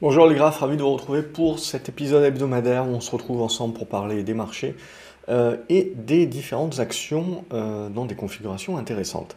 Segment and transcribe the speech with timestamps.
[0.00, 3.42] Bonjour les graphes, ravi de vous retrouver pour cet épisode hebdomadaire où on se retrouve
[3.42, 4.76] ensemble pour parler des marchés
[5.28, 9.34] euh, et des différentes actions euh, dans des configurations intéressantes.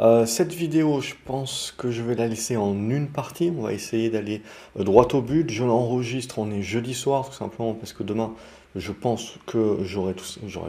[0.00, 3.52] Euh, cette vidéo, je pense que je vais la laisser en une partie.
[3.58, 4.42] On va essayer d'aller
[4.78, 5.50] droit au but.
[5.50, 8.34] Je l'enregistre, on est jeudi soir tout simplement parce que demain
[8.76, 10.14] je pense que j'aurai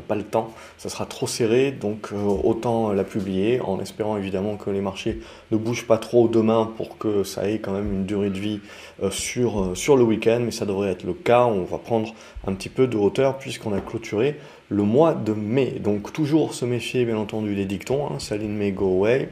[0.08, 4.58] pas le temps, ça sera trop serré, donc euh, autant la publier en espérant évidemment
[4.58, 5.22] que les marchés
[5.52, 8.60] ne bougent pas trop demain pour que ça ait quand même une durée de vie
[9.02, 12.14] euh, sur, euh, sur le week-end, mais ça devrait être le cas, on va prendre
[12.46, 15.80] un petit peu de hauteur puisqu'on a clôturé le mois de mai.
[15.80, 19.30] Donc toujours se méfier bien entendu des dictons, hein, Saline May Go Away,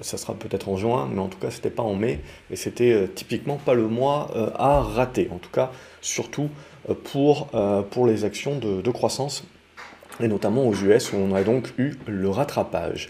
[0.00, 2.20] ça sera peut-être en juin, mais en tout cas, c'était pas en mai,
[2.52, 5.28] et c'était typiquement pas le mois à rater.
[5.32, 6.50] En tout cas, surtout
[6.92, 9.44] pour, euh, pour les actions de, croissance
[10.20, 13.08] et notamment aux US où on a donc eu le rattrapage.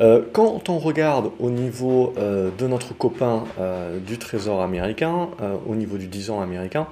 [0.00, 3.44] Euh, quand on regarde au niveau euh, de notre copain
[4.06, 5.28] du Trésor américain,
[5.66, 6.86] au niveau du 10 ans américain,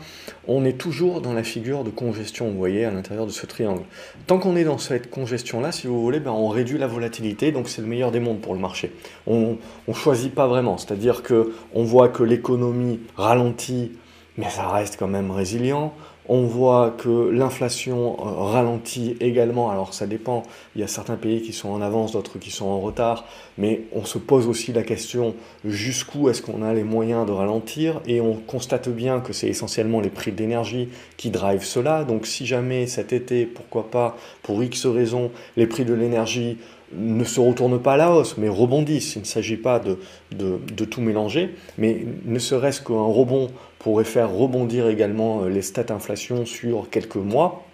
[0.48, 3.82] on est toujours dans la figure de congestion, vous voyez, à l'intérieur de ce triangle.
[4.26, 7.68] Tant qu'on est dans cette congestion-là, si vous voulez, ben, on réduit la volatilité, donc
[7.68, 8.92] c'est le meilleur des mondes pour le marché.
[9.26, 13.92] On ne choisit pas vraiment, c'est-à-dire qu'on voit que l'économie ralentit,
[14.38, 15.92] mais ça reste quand même résilient.
[16.32, 20.44] On voit que l'inflation euh, ralentit également, alors ça dépend,
[20.76, 23.24] il y a certains pays qui sont en avance, d'autres qui sont en retard,
[23.58, 28.00] mais on se pose aussi la question jusqu'où est-ce qu'on a les moyens de ralentir,
[28.06, 32.46] et on constate bien que c'est essentiellement les prix d'énergie qui drivent cela, donc si
[32.46, 36.58] jamais cet été, pourquoi pas, pour X raisons, les prix de l'énergie
[36.92, 39.16] ne se retournent pas à la hausse, mais rebondissent.
[39.16, 39.98] Il ne s'agit pas de,
[40.32, 45.92] de, tout mélanger, mais ne serait-ce qu'un rebond pourrait faire rebondir également euh, les stats
[45.94, 47.64] inflation sur quelques mois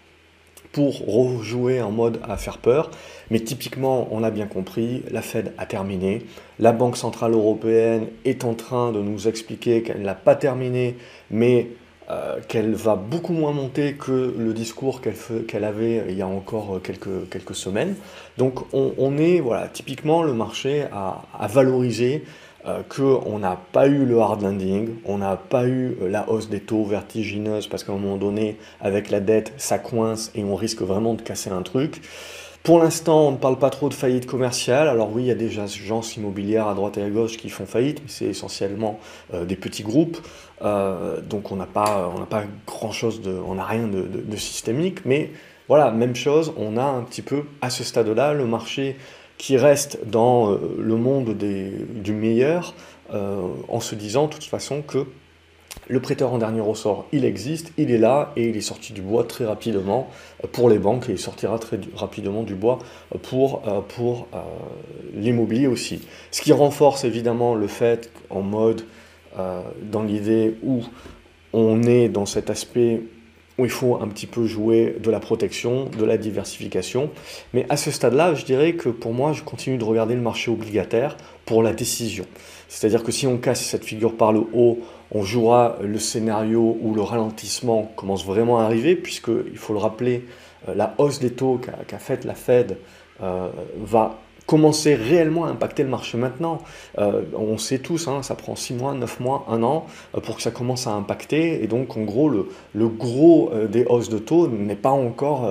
[0.73, 2.91] pour rejouer en mode à faire peur.
[3.31, 6.27] Mais typiquement, on a bien compris, la Fed a terminé.
[6.59, 10.97] La Banque Centrale Européenne est en train de nous expliquer qu'elle n'a pas terminé,
[11.31, 11.69] mais
[12.09, 16.81] euh, qu'elle va beaucoup moins monter que le discours qu'elle avait il y a encore
[16.83, 17.97] quelques, quelques semaines.
[18.39, 22.25] Donc on, est, voilà, typiquement le marché à, valoriser
[22.67, 26.61] euh, qu'on n'a pas eu le hard landing, on n'a pas eu la hausse des
[26.61, 30.83] taux vertigineuse parce qu'à un moment donné, avec la dette, ça coince et on risque
[30.83, 32.03] vraiment de casser un truc.
[32.67, 34.89] Pour l'instant, on ne parle pas trop de faillite commerciale.
[34.89, 37.65] Alors oui, il y a des agences immobilières à droite et à gauche qui font
[37.65, 38.99] faillite, mais c'est essentiellement
[39.35, 40.19] euh, des petits groupes.
[40.63, 45.05] Euh, donc on n'a pas, pas grand-chose, on n'a rien de, systémique.
[45.05, 45.31] Mais
[45.69, 48.97] voilà, même chose, on a un petit peu à ce stade-là le marché
[49.39, 52.75] qui reste dans euh, le monde du meilleur,
[53.69, 55.07] en se disant de toute façon que
[55.89, 59.03] le prêteur en dernier ressort, il existe, il est là et il est sorti du
[59.03, 60.09] bois très rapidement
[60.53, 62.79] pour les banques et il sortira très rapidement du bois
[63.23, 64.39] pour, euh, pour euh,
[65.15, 66.03] l'immobilier aussi.
[66.33, 68.85] Ce qui renforce évidemment le fait en mode, euh,
[69.37, 70.83] dans l'idée où
[71.53, 73.03] on est dans cet aspect
[73.59, 77.11] où il faut un petit peu jouer de la protection, de la diversification.
[77.55, 80.51] Mais à ce stade-là, je dirais que pour moi, je continue de regarder le marché
[80.51, 81.17] obligataire
[81.47, 82.27] pour la décision.
[82.69, 84.81] C'est-à-dire que si on casse cette figure par le haut,
[85.11, 90.25] on jouera le scénario où le ralentissement commence vraiment à arriver, puisqu'il faut le rappeler,
[90.69, 92.77] euh, la hausse des taux qu'a faite la Fed
[93.23, 93.49] euh,
[93.79, 96.63] va commencer réellement à impacter le marché maintenant.
[96.99, 99.87] Euh, on sait tous, hein, ça prend 6 mois, 9 mois, 1 an
[100.23, 101.63] pour que ça commence à impacter.
[101.63, 105.49] Et donc, en gros, le, gros des hausses de taux n'est pas, encore,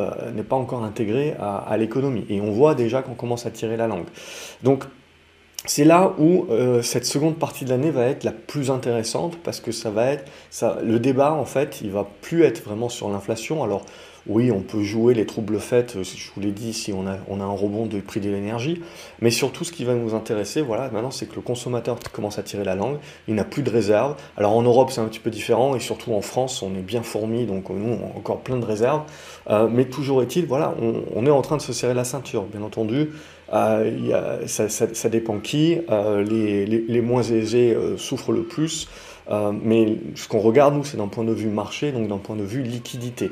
[0.49, 2.25] pas encore intégré à, l'économie.
[2.29, 4.05] Et on voit déjà qu'on commence à tirer la langue.
[4.63, 4.85] Donc,
[5.67, 9.59] c'est là où euh, cette seconde partie de l'année va être la plus intéressante parce
[9.59, 13.09] que ça va être ça, le débat en fait, il va plus être vraiment sur
[13.09, 13.63] l'inflation.
[13.63, 13.83] Alors
[14.27, 17.11] oui, on peut jouer les troubles faits, euh, je vous l'ai dit, si on a,
[17.11, 18.81] un rebond du prix de l'énergie,
[19.21, 22.43] mais surtout ce qui va nous intéresser, voilà, maintenant c'est que le consommateur commence à
[22.43, 22.97] tirer la langue,
[23.27, 24.15] il n'a plus de réserves.
[24.35, 27.03] Alors en Europe c'est un petit peu différent et surtout en France on est bien
[27.03, 29.03] fourmis, donc nous on a encore plein de réserves,
[29.49, 32.63] euh, mais toujours est-il, voilà, on, est en train de se serrer la ceinture, bien
[32.63, 33.11] entendu.
[33.53, 38.87] Euh, ça, dépend qui, les, les, moins aisés souffrent le plus,
[39.29, 42.43] mais ce qu'on regarde nous c'est d'un point de vue marché, donc d'un point de
[42.43, 43.31] vue liquidité.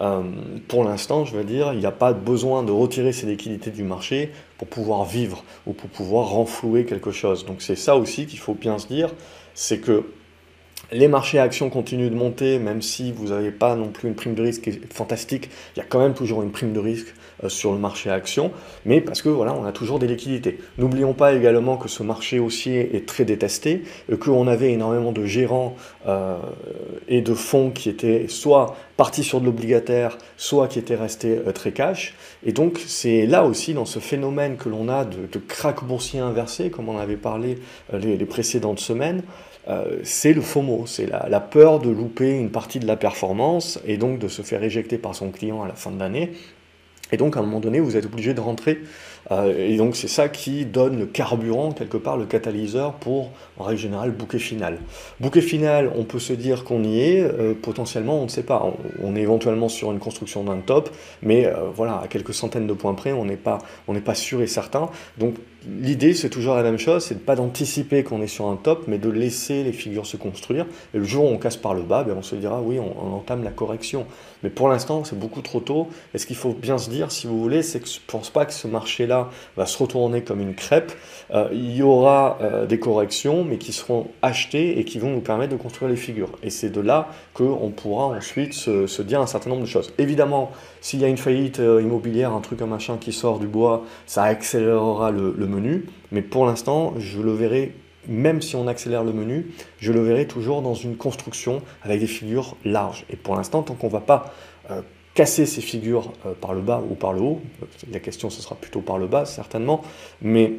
[0.00, 0.22] Euh,
[0.68, 3.84] pour l'instant, je veux dire, il n'y a pas besoin de retirer ces liquidités du
[3.84, 7.44] marché pour pouvoir vivre ou pour pouvoir renflouer quelque chose.
[7.46, 9.10] Donc c'est ça aussi qu'il faut bien se dire,
[9.54, 10.04] c'est que
[10.92, 14.34] les marchés actions continuent de monter, même si vous n'avez pas non plus une prime
[14.34, 17.72] de risque fantastique, il y a quand même toujours une prime de risque euh, sur
[17.72, 18.52] le marché actions,
[18.84, 20.58] mais parce que voilà, on a toujours des liquidités.
[20.78, 23.82] N'oublions pas également que ce marché haussier est très détesté,
[24.20, 25.74] qu'on avait énormément de gérants
[26.06, 26.36] euh,
[27.08, 31.52] et de fonds qui étaient soit partis sur de l'obligataire, soit qui étaient restés euh,
[31.52, 32.14] très cash.
[32.44, 36.20] Et donc c'est là aussi dans ce phénomène que l'on a de, de crack boursier
[36.20, 37.58] inversé, comme on avait parlé
[37.92, 39.22] les précédentes semaines,
[39.68, 43.96] euh, c'est le FOMO, c'est la, peur de louper une partie de la performance et
[43.96, 46.32] donc de se faire éjecter par son client à la fin de l'année.
[47.12, 48.80] Et donc à un moment donné, vous êtes obligé de rentrer
[49.30, 53.64] euh, et donc c'est ça qui donne le carburant, quelque part, le catalyseur pour, en
[53.64, 54.78] règle générale, bouquet final.
[55.20, 58.70] Bouquet final, on peut se dire qu'on y est, euh, potentiellement on ne sait pas.
[59.02, 60.90] On, est éventuellement sur une construction d'un top,
[61.22, 63.58] mais voilà, à quelques centaines de points près, on n'est pas,
[64.04, 64.90] pas sûr et certain.
[65.18, 65.36] Donc
[65.68, 68.84] l'idée, c'est toujours la même chose, c'est de pas d'anticiper qu'on est sur un top,
[68.86, 70.66] mais de laisser les figures se construire.
[70.94, 73.14] Et le jour où on casse par le bas, ben, on se dira, oui, on,
[73.14, 74.06] entame la correction.
[74.42, 75.88] Mais pour l'instant, c'est beaucoup trop tôt.
[76.12, 78.44] Et ce qu'il faut bien se dire, si vous voulez, c'est que je pense pas
[78.44, 80.92] que ce marché-là va se retourner comme une crêpe,
[81.32, 85.20] euh, il y aura euh, des corrections, mais qui seront achetées et qui vont nous
[85.20, 86.30] permettre de construire les figures.
[86.42, 89.92] Et c'est de là qu'on pourra ensuite se, dire un certain nombre de choses.
[89.98, 93.46] Évidemment, s'il y a une faillite euh, immobilière, un truc, un machin qui sort du
[93.46, 95.46] bois, ça accélérera le, le
[96.12, 97.72] Mais pour l'instant, je le verrai
[98.06, 99.46] même si on accélère le menu,
[99.78, 103.06] je le verrai toujours dans une construction avec des figures larges.
[103.08, 104.34] Et pour l'instant, tant qu'on ne va pas
[105.14, 107.40] casser ces figures euh, par le bas ou par le haut.
[107.90, 109.82] La question, ce sera plutôt par le bas, certainement.
[110.20, 110.54] Mais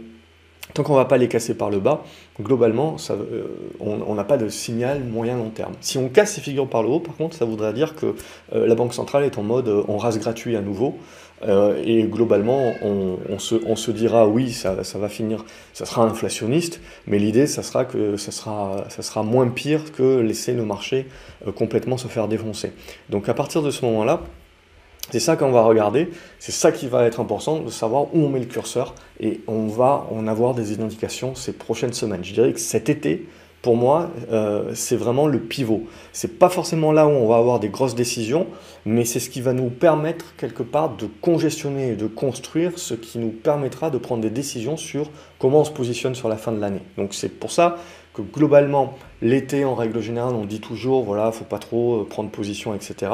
[0.73, 2.03] tant qu'on ne va pas les casser par le bas,
[2.41, 3.43] globalement, euh,
[3.79, 5.73] on n'a pas de signal moyen-long terme.
[5.81, 8.15] Si on casse ces figures par le haut, par contre, ça voudrait dire que
[8.53, 10.97] euh, la Banque centrale est en mode on rase gratuit à nouveau.
[11.43, 17.61] Et globalement, on, se, dira oui, ça, va finir, ça sera inflationniste, mais l'idée, ça
[17.61, 21.07] sera que ça sera, ça sera moins pire que laisser le marché
[21.55, 22.71] complètement se faire défoncer.
[23.09, 24.21] Donc à partir de ce moment-là,
[25.11, 26.09] c'est ça qu'on va regarder,
[26.39, 29.67] c'est ça qui va être important, de savoir où on met le curseur, et on
[29.67, 32.23] va en avoir des indications ces prochaines semaines.
[32.23, 33.27] Je dirais que cet été,
[33.65, 35.87] pour moi, euh, c'est vraiment le pivot.
[36.13, 38.45] C'est pas forcément là où on va avoir des grosses décisions,
[38.85, 42.93] mais c'est ce qui va nous permettre quelque part de congestionner et de construire ce
[42.93, 45.09] qui nous permettra de prendre des décisions sur
[45.39, 46.83] comment on se positionne sur la fin de l'année.
[46.95, 47.77] Donc c'est pour ça
[48.13, 52.29] que globalement, l'été, en règle générale, on dit toujours, voilà, faut pas trop euh, prendre
[52.29, 53.11] position, etc.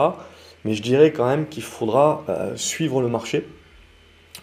[0.65, 3.47] Mais je dirais quand même qu'il faudra euh, suivre le marché.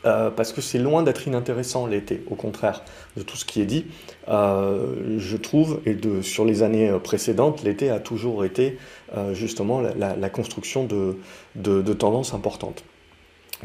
[0.05, 2.82] Euh, parce que c'est loin d'être inintéressant l'été, au contraire
[3.17, 3.87] de tout ce qui est dit.
[4.29, 8.79] Euh, je trouve, et de, sur les années précédentes, l'été a toujours été
[9.32, 12.85] justement la, construction de tendances importantes.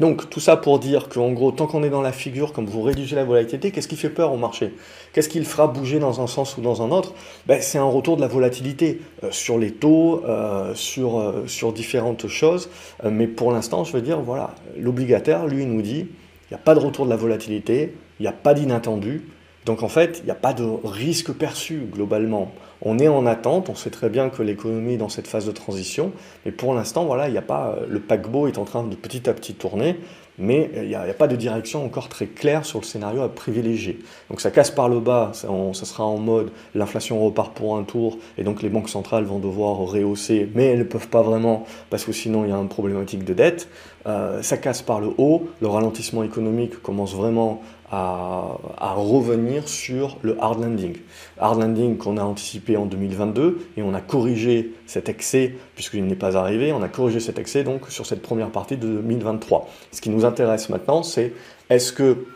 [0.00, 2.82] Donc tout ça pour dire qu'en gros, tant qu'on est dans la figure, comme vous
[2.82, 4.74] réduisez la volatilité, qu'est-ce qui fait peur au marché?
[5.12, 7.14] Qu'est-ce qui le fera bouger dans un sens ou dans un autre?
[7.46, 11.72] Ben, C'est un retour de la volatilité euh, sur les taux, euh, sur, euh, sur
[11.72, 12.70] différentes choses.
[13.08, 16.08] mais pour l'instant, je veux dire, voilà, l'obligataire, lui, nous dit,
[16.50, 19.22] il n'y a pas de retour de la volatilité, il n'y a pas d'inattendu.
[19.66, 22.52] Donc en fait, il n'y a pas de risque perçu globalement.
[22.82, 25.52] On est en attente, on sait très bien que l'économie est dans cette phase de
[25.52, 26.12] transition,
[26.44, 29.32] mais pour l'instant, voilà, il a pas, le paquebot est en train de petit à
[29.32, 29.96] petit tourner,
[30.38, 34.00] mais il n'y a, pas de direction encore très claire sur le scénario à privilégier.
[34.28, 35.48] Donc ça casse par le bas, ça,
[35.84, 39.76] sera en mode l'inflation repart pour un tour, et donc les banques centrales vont devoir
[39.76, 43.24] rehausser, mais elles ne peuvent pas vraiment, parce que sinon il y a une problématique
[43.24, 43.68] de dette.
[44.06, 47.62] Euh, ça casse par le haut, le ralentissement économique commence vraiment
[47.94, 50.96] à, revenir sur le hard landing.
[51.38, 56.14] Hard landing qu'on a anticipé en 2022 et on a corrigé cet excès puisqu'il n'est
[56.14, 59.68] pas arrivé, on a corrigé cet excès donc sur cette première partie de 2023.
[59.92, 61.32] Ce qui nous intéresse maintenant, c'est
[61.70, 62.26] est-ce que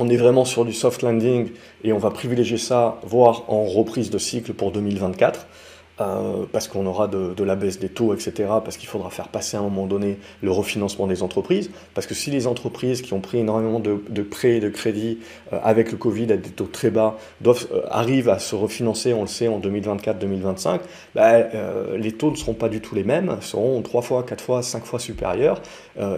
[0.00, 1.50] on est vraiment sur du soft landing
[1.82, 5.46] et on va privilégier ça, voire en reprise de cycle pour 2024
[6.00, 8.32] euh, parce qu'on aura de, la baisse des taux, etc.,
[8.64, 12.14] parce qu'il faudra faire passer à un moment donné le refinancement des entreprises, parce que
[12.14, 15.18] si les entreprises qui ont pris énormément de, prêts et de crédits
[15.52, 19.12] euh, avec le Covid à des taux très bas doivent, euh, arrivent à se refinancer,
[19.12, 20.80] on le sait, en 2024-2025,
[21.14, 21.38] bah,
[21.96, 24.84] les taux ne seront pas du tout les mêmes, seront 3 fois, 4 fois, 5
[24.84, 25.60] fois supérieurs,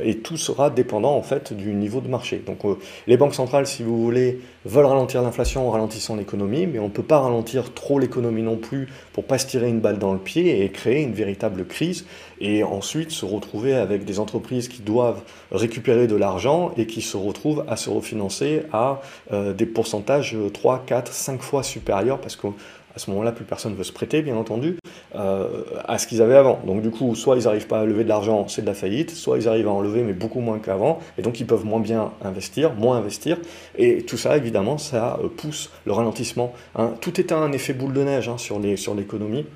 [0.03, 2.43] et tout sera dépendant en fait du niveau de marché.
[2.45, 2.59] Donc
[3.07, 6.91] les banques centrales, si vous voulez, veulent ralentir l'inflation en ralentissant l'économie, mais on ne
[6.91, 10.19] peut pas ralentir trop l'économie non plus pour pas se tirer une balle dans le
[10.19, 12.05] pied et créer une véritable crise
[12.41, 15.23] et ensuite se retrouver avec des entreprises qui doivent
[15.53, 19.01] récupérer de l'argent et qui se retrouvent à se refinancer à
[19.33, 22.51] euh, des pourcentages 3, 4, 5 fois supérieurs parce qu'à
[22.97, 24.77] ce moment-là, plus personne ne veut se prêter, bien entendu,
[25.15, 26.61] euh, à ce qu'ils avaient avant.
[26.67, 29.11] Donc du coup, soit ils n'arrivent pas à lever de l'argent, c'est de la faillite,
[29.11, 31.81] soit ils arrivent à en lever, mais beaucoup moins qu'avant, et donc ils peuvent moins
[31.81, 33.39] bien investir, moins investir,
[33.77, 36.53] et tout ça, évidemment, ça pousse le ralentissement.
[36.75, 36.95] Hein.
[37.01, 39.47] Tout est un effet boule de neige hein, sur l'économie.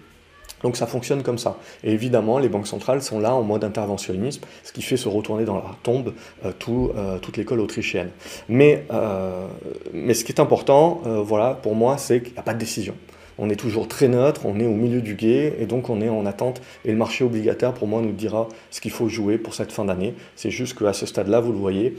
[0.65, 1.59] Donc ça fonctionne comme ça.
[1.85, 5.45] Et évidemment, les banques centrales sont là en mode interventionnisme, ce qui fait se retourner
[5.45, 8.09] dans la tombe euh, euh, toute l'école autrichienne.
[8.49, 9.47] Mais, euh,
[9.93, 12.95] mais ce qui est important, voilà, pour moi, c'est qu'il n'y a pas de décision.
[13.37, 16.09] On est toujours très neutre, on est au milieu du guet, et donc on est
[16.09, 16.63] en attente.
[16.85, 19.85] Et le marché obligataire, pour moi, nous dira ce qu'il faut jouer pour cette fin
[19.85, 20.15] d'année.
[20.35, 21.97] C'est juste qu'à ce stade-là, vous le voyez,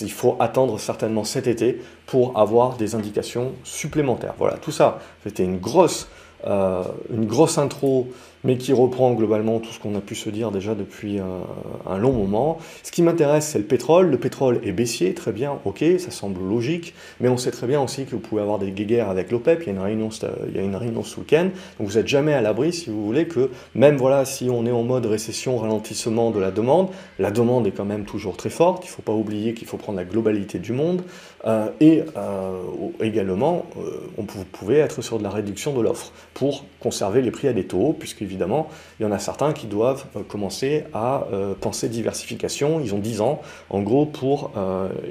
[0.00, 4.34] il faut attendre certainement cet été pour avoir des indications supplémentaires.
[4.38, 6.08] Voilà, tout ça, c'était une grosse
[6.46, 8.08] euh, une grosse intro,
[8.44, 12.12] mais qui reprend globalement tout ce qu'on a pu se dire déjà depuis un long
[12.12, 12.58] moment.
[12.84, 14.10] Ce qui m'intéresse, c'est le pétrole.
[14.10, 17.80] Le pétrole est baissier, très bien, ok, ça semble logique, mais on sait très bien
[17.82, 20.62] aussi que vous pouvez avoir des guéguerres avec l'OPEP, il y a une réunion, a
[20.62, 24.24] une ce week-end, donc vous n'êtes jamais à l'abri, si vous voulez, que même voilà,
[24.24, 28.04] si on est en mode récession, ralentissement de la demande, la demande est quand même
[28.04, 31.02] toujours très forte, il ne faut pas oublier qu'il faut prendre la globalité du monde,
[31.46, 32.62] euh, et euh,
[33.00, 37.30] également, euh, on, vous pouvez être sur de la réduction de l'offre pour conserver les
[37.30, 38.68] prix à des taux, puisqu'évidemment,
[38.98, 41.26] il y en a certains qui doivent commencer à
[41.60, 42.80] penser diversification.
[42.80, 43.40] Ils ont 10 ans,
[43.70, 44.52] en gros, pour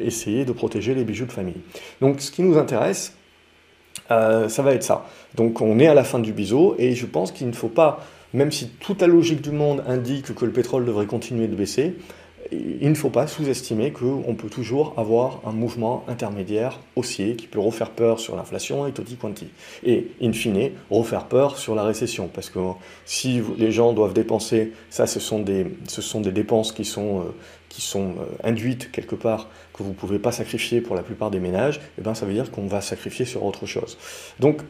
[0.01, 1.61] essayer de protéger les bijoux de famille.
[2.01, 3.13] Donc, ce qui nous intéresse,
[4.09, 5.05] ça va être ça.
[5.35, 7.99] Donc, on est à la fin du biseau, et je pense qu'il ne faut pas,
[8.33, 11.95] même si toute la logique du monde indique que le pétrole devrait continuer de baisser,
[12.51, 17.59] il ne faut pas sous-estimer qu'on peut toujours avoir un mouvement intermédiaire haussier qui peut
[17.59, 19.47] refaire peur sur l'inflation et tutti quanti.
[19.83, 22.29] Et, in fine, refaire peur sur la récession.
[22.33, 22.59] Parce que
[23.05, 27.19] si les gens doivent dépenser, ça, ce sont des, ce sont des dépenses qui sont,
[27.19, 27.23] euh,
[27.69, 31.31] qui sont euh, induites quelque part, que vous ne pouvez pas sacrifier pour la plupart
[31.31, 33.97] des ménages, et eh ben, ça veut dire qu'on va sacrifier sur autre chose.
[34.39, 34.61] Donc,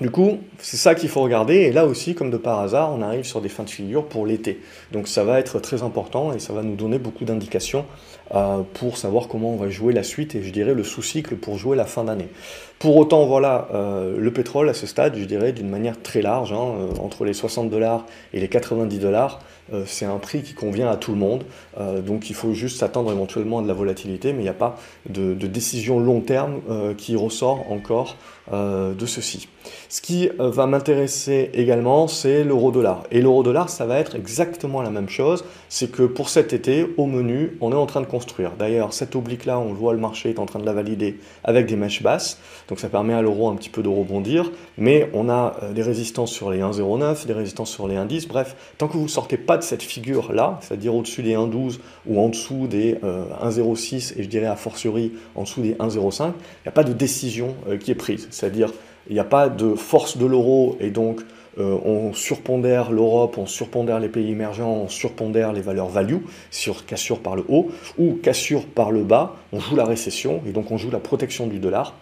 [0.00, 3.02] du coup, c'est ça qu'il faut regarder, et là aussi, comme de par hasard, on
[3.02, 4.60] arrive sur des fins de figure pour l'été.
[4.92, 7.84] Donc ça va être très important et ça va nous donner beaucoup d'indications
[8.34, 11.56] euh, pour savoir comment on va jouer la suite et je dirais le sous-cycle pour
[11.56, 12.28] jouer la fin d'année.
[12.78, 16.52] Pour autant, voilà, euh, le pétrole à ce stade, je dirais d'une manière très large,
[16.52, 19.40] hein, euh, entre les 60 dollars et les 90 dollars,
[19.84, 21.44] c'est un prix qui convient à tout le monde.
[21.76, 24.78] donc il faut juste s'attendre éventuellement à de la volatilité, mais il n'y a pas
[25.10, 26.62] de, de, décision long terme
[26.96, 28.16] qui ressort encore
[28.52, 29.48] de ceci.
[29.88, 33.04] Ce qui va m'intéresser également, c'est l'euro-dollar.
[33.10, 35.44] Et l'euro-dollar, ça va être exactement la même chose.
[35.68, 38.52] C'est que pour cet été, au menu, on est en train de construire.
[38.58, 41.76] D'ailleurs, cette oblique-là, on voit le marché est en train de la valider avec des
[41.76, 42.38] mèches basses.
[42.68, 45.82] Donc ça permet à l'euro un petit peu de rebondir, mais on a euh, des
[45.82, 49.36] résistances sur les 1,09, des résistances sur les 1,10, bref, tant que vous ne sortez
[49.36, 54.22] pas de cette figure-là, c'est-à-dire au-dessus des 1,12 ou en dessous des 1,06, euh, et
[54.22, 56.32] je dirais a fortiori en dessous des 1,05, il
[56.64, 58.72] n'y a pas de décision euh, qui est prise, c'est-à-dire
[59.08, 61.22] il n'y a pas de force de l'euro et donc
[61.60, 66.18] on surpondère l'Europe, on surpondère les pays émergents, on surpondère les valeurs value,
[66.52, 70.52] sur cassure par le haut, ou cassure par le bas, on joue la récession, et
[70.52, 71.94] donc on joue la protection du dollar,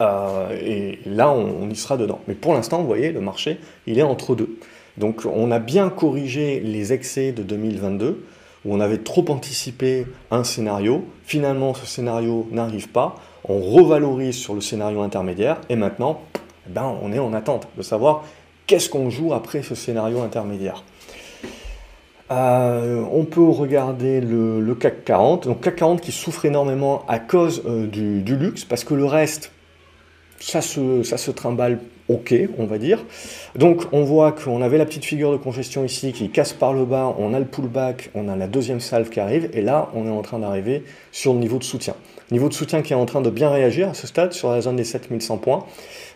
[0.00, 2.20] euh, et là, on, y sera dedans.
[2.28, 4.58] Mais pour l'instant, vous voyez, le marché, il est entre deux.
[4.96, 8.24] Donc on a bien corrigé les excès de 2022,
[8.64, 11.04] où on avait trop anticipé un scénario.
[11.24, 13.16] Finalement, ce scénario n'arrive pas.
[13.48, 15.58] On revalorise sur le scénario intermédiaire.
[15.68, 18.24] Et maintenant, eh ben, on est en attente de savoir
[18.66, 20.82] qu'est-ce qu'on joue après ce scénario intermédiaire.
[22.32, 25.46] Euh, on peut regarder le, CAC 40.
[25.46, 29.52] Donc CAC 40 qui souffre énormément à cause euh, du, luxe, parce que le reste,
[30.40, 33.04] ça se, ça se trimballe ok, on va dire.
[33.56, 36.84] Donc on voit qu'on avait la petite figure de congestion ici qui casse par le
[36.84, 40.06] bas, on a le pullback, on a la deuxième salve qui arrive, et là on
[40.06, 41.94] est en train d'arriver sur le niveau de soutien.
[42.30, 44.60] Niveau de soutien qui est en train de bien réagir à ce stade sur la
[44.60, 45.64] zone des 7100 points.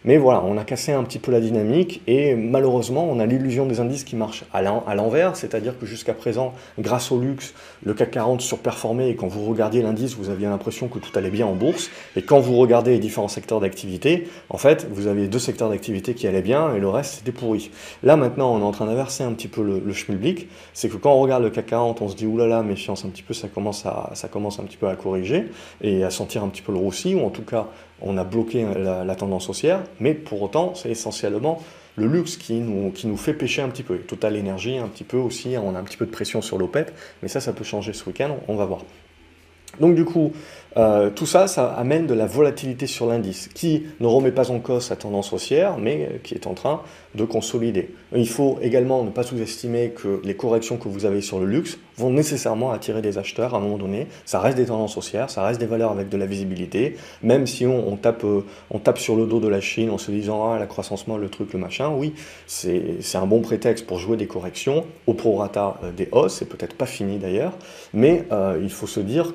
[0.05, 3.67] Mais voilà, on a cassé un petit peu la dynamique et malheureusement, on a l'illusion
[3.67, 4.63] des indices qui marchent à
[4.95, 7.53] l'envers, c'est-à-dire que jusqu'à présent, grâce au luxe,
[7.85, 11.31] le CAC 40 surperformait et quand vous regardiez l'indice, vous aviez l'impression que tout allait
[11.31, 11.91] bien en bourse.
[12.17, 16.15] Et quand vous regardez les différents secteurs d'activité, en fait, vous aviez deux secteurs d'activité
[16.15, 17.71] qui allaient bien et le reste, c'était pourri.
[18.03, 20.49] Là, maintenant, on est en train d'inverser un petit peu le, le schmilblick.
[20.73, 23.23] C'est que quand on regarde le CAC 40, on se dit, oulala, méfiance un petit
[23.23, 25.47] peu, ça commence, à, ça commence un petit peu à corriger
[25.83, 27.67] et à sentir un petit peu le roussi, ou en tout cas,
[28.03, 31.63] on a bloqué la, tendance haussière, mais pour autant, c'est essentiellement
[31.97, 33.99] le luxe qui nous, qui nous fait pêcher un petit peu.
[33.99, 36.91] Total énergie, un petit peu aussi, on a un petit peu de pression sur l'OPEP,
[37.23, 38.81] mais ça, ça peut changer ce week-end, on va voir.
[39.79, 40.33] Donc du coup,
[40.77, 44.59] euh, tout ça, ça amène de la volatilité sur l'indice, qui ne remet pas en
[44.59, 46.83] cause sa tendance haussière, mais qui est en train
[47.15, 47.95] de consolider.
[48.15, 51.79] Il faut également ne pas sous-estimer que les corrections que vous avez sur le luxe
[52.01, 54.07] vont nécessairement attirer des acheteurs à un moment donné.
[54.25, 57.67] Ça reste des tendances haussières, ça reste des valeurs avec de la visibilité, même si
[57.67, 60.59] on, tape, euh, on tape sur le dos de la Chine en se disant ah,
[60.59, 62.15] la croissance molle, le truc, le machin, oui,
[62.47, 66.75] c'est un bon prétexte pour jouer des corrections au prorata euh, des hausses, c'est peut-être
[66.75, 67.53] pas fini d'ailleurs,
[67.93, 68.25] mais
[68.61, 69.35] il faut se dire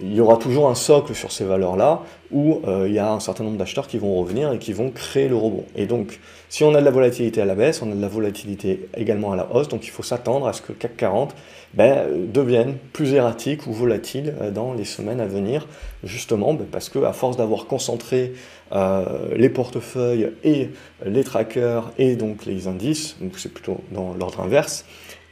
[0.00, 2.02] qu'il y aura toujours un socle sur ces valeurs-là
[2.32, 4.90] où euh, il y a un certain nombre d'acheteurs qui vont revenir et qui vont
[4.90, 5.64] créer le rebond.
[5.76, 8.08] Et donc, si on a de la volatilité à la baisse, on a de la
[8.08, 11.34] volatilité également à la hausse, donc il faut s'attendre à ce que le CAC 40
[11.74, 15.66] ben, devienne plus erratique ou volatile euh, dans les semaines à venir,
[16.04, 18.32] justement ben, parce que à force d'avoir concentré
[18.72, 20.70] euh, les portefeuilles et
[21.04, 24.84] les trackers et donc les indices, donc c'est plutôt dans l'ordre inverse,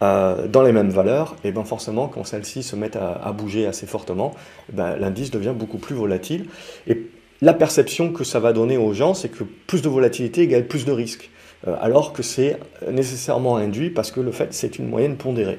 [0.02, 3.86] euh, dans les mêmes valeurs, et bien forcément, quand celles-ci se mettent à, bouger assez
[3.86, 4.34] fortement,
[4.72, 6.46] ben, l'indice devient beaucoup plus volatile.
[6.86, 7.06] Et
[7.40, 10.84] la perception que ça va donner aux gens, c'est que plus de volatilité égale plus
[10.84, 11.30] de risque.
[11.66, 12.56] Euh, alors que c'est
[12.88, 15.58] nécessairement induit parce que le fait c'est une moyenne pondérée.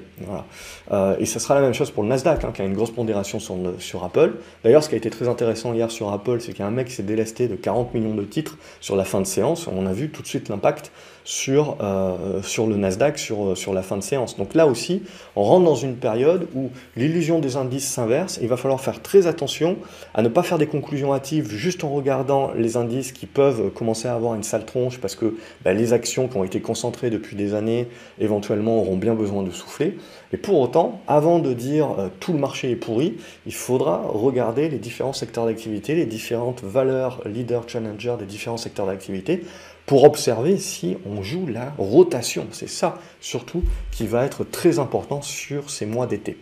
[0.91, 2.91] Euh, et ça sera la même chose pour le Nasdaq, hein, qui a une grosse
[2.91, 4.35] pondération sur, sur Apple.
[4.63, 6.71] D'ailleurs, ce qui a été très intéressant hier sur Apple, c'est qu'il y a un
[6.71, 9.67] mec qui s'est délesté de 40 millions de titres sur la fin de séance.
[9.67, 10.91] On a vu tout de suite l'impact
[11.23, 14.37] sur, euh, sur le Nasdaq, sur, sur la fin de séance.
[14.37, 15.03] Donc là aussi,
[15.35, 18.39] on rentre dans une période où l'illusion des indices s'inverse.
[18.41, 19.77] Il va falloir faire très attention
[20.13, 24.07] à ne pas faire des conclusions hâtives juste en regardant les indices qui peuvent commencer
[24.07, 27.35] à avoir une sale tronche parce que bah, les actions qui ont été concentrées depuis
[27.35, 27.87] des années
[28.19, 29.97] éventuellement auront bien besoin de souffler.
[30.31, 34.69] Et pour autant, avant de dire euh, tout le marché est pourri, il faudra regarder
[34.69, 39.43] les différents secteurs d'activité, les différentes valeurs leader challenger des différents secteurs d'activité
[39.89, 42.45] pour observer si on joue la rotation.
[42.51, 46.37] C'est ça surtout qui va être très important sur ces mois d'été.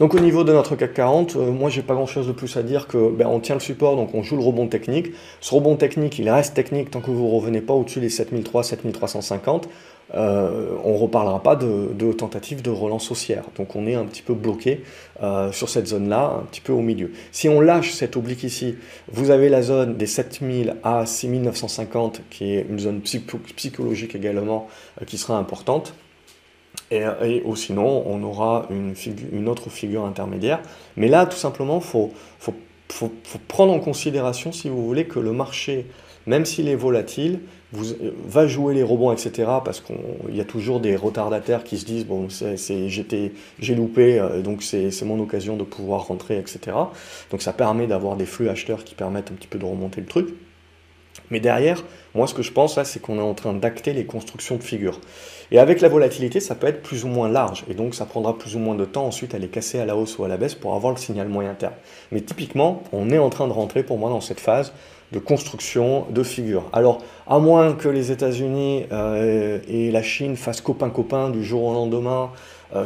[0.00, 2.56] Donc au niveau de notre CAC 40, euh, moi j'ai pas grand chose de plus
[2.56, 5.12] à dire que ben, on tient le support, donc on joue le rebond technique.
[5.40, 8.62] Ce rebond technique, il reste technique tant que vous ne revenez pas au-dessus des 7300,
[8.62, 9.68] 7350
[10.14, 13.44] euh, on ne reparlera pas de, de, tentative de relance haussière.
[13.56, 14.82] Donc on est un petit peu bloqué
[15.22, 17.12] euh, sur cette zone-là, un petit peu au milieu.
[17.32, 18.76] Si on lâche cette oblique ici,
[19.10, 24.68] vous avez la zone des 7000 à 6950, qui est une zone psychologique également,
[25.06, 25.94] qui sera importante.
[26.90, 30.60] Et, ou sinon, on aura une, autre figure intermédiaire.
[30.96, 32.12] Mais là, tout simplement, il faut,
[33.48, 35.86] prendre en considération, si vous voulez, que le marché,
[36.26, 37.40] même s'il est volatile,
[37.76, 39.48] euh, va jouer les rebonds, etc.
[39.64, 44.62] Parce qu'il y a toujours des retardataires qui se disent bon, j'ai loupé, euh, donc
[44.62, 46.76] c'est mon occasion de pouvoir rentrer, etc.
[47.30, 50.06] Donc ça permet d'avoir des flux acheteurs qui permettent un petit peu de remonter le
[50.06, 50.28] truc.
[51.30, 54.04] Mais derrière, moi ce que je pense là, c'est qu'on est en train d'acter les
[54.04, 55.00] constructions de figures.
[55.50, 58.36] Et avec la volatilité, ça peut être plus ou moins large, et donc ça prendra
[58.36, 60.36] plus ou moins de temps ensuite à les casser à la hausse ou à la
[60.36, 61.74] baisse pour avoir le signal moyen terme.
[62.12, 64.72] Mais typiquement, on est en train de rentrer pour moi dans cette phase
[65.12, 66.64] de construction de figures.
[66.72, 71.72] Alors, à moins que les États-Unis euh, et la Chine fassent copain-copain du jour au
[71.72, 72.30] lendemain,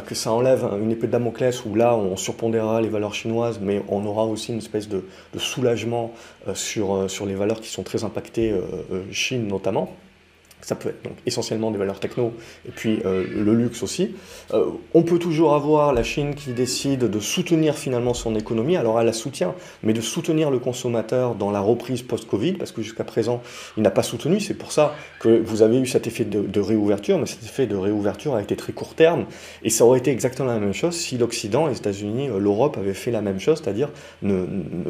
[0.05, 3.81] que ça enlève une épée de Damoclès où là on surpondérera les valeurs chinoises, mais
[3.87, 5.03] on aura aussi une espèce de,
[5.37, 6.11] soulagement
[6.47, 8.53] euh, sur, sur les valeurs qui sont très impactées,
[9.11, 9.89] Chine notamment.
[10.69, 12.31] Ça peut être donc essentiellement des valeurs techno
[12.67, 14.13] et puis euh, le luxe aussi.
[14.53, 18.99] Euh, on peut toujours avoir la Chine qui décide de soutenir finalement son économie, alors
[18.99, 23.03] elle la soutient, mais de soutenir le consommateur dans la reprise post-Covid, parce que jusqu'à
[23.03, 23.41] présent
[23.77, 24.39] il n'a pas soutenu.
[24.39, 27.75] C'est pour ça que vous avez eu cet effet de, réouverture, mais cet effet de
[27.75, 29.25] réouverture a été très court terme
[29.63, 32.93] et ça aurait été exactement la même chose si l'Occident, les États-Unis, euh, l'Europe avaient
[32.93, 33.89] fait la même chose, c'est-à-dire
[34.21, 34.45] ne,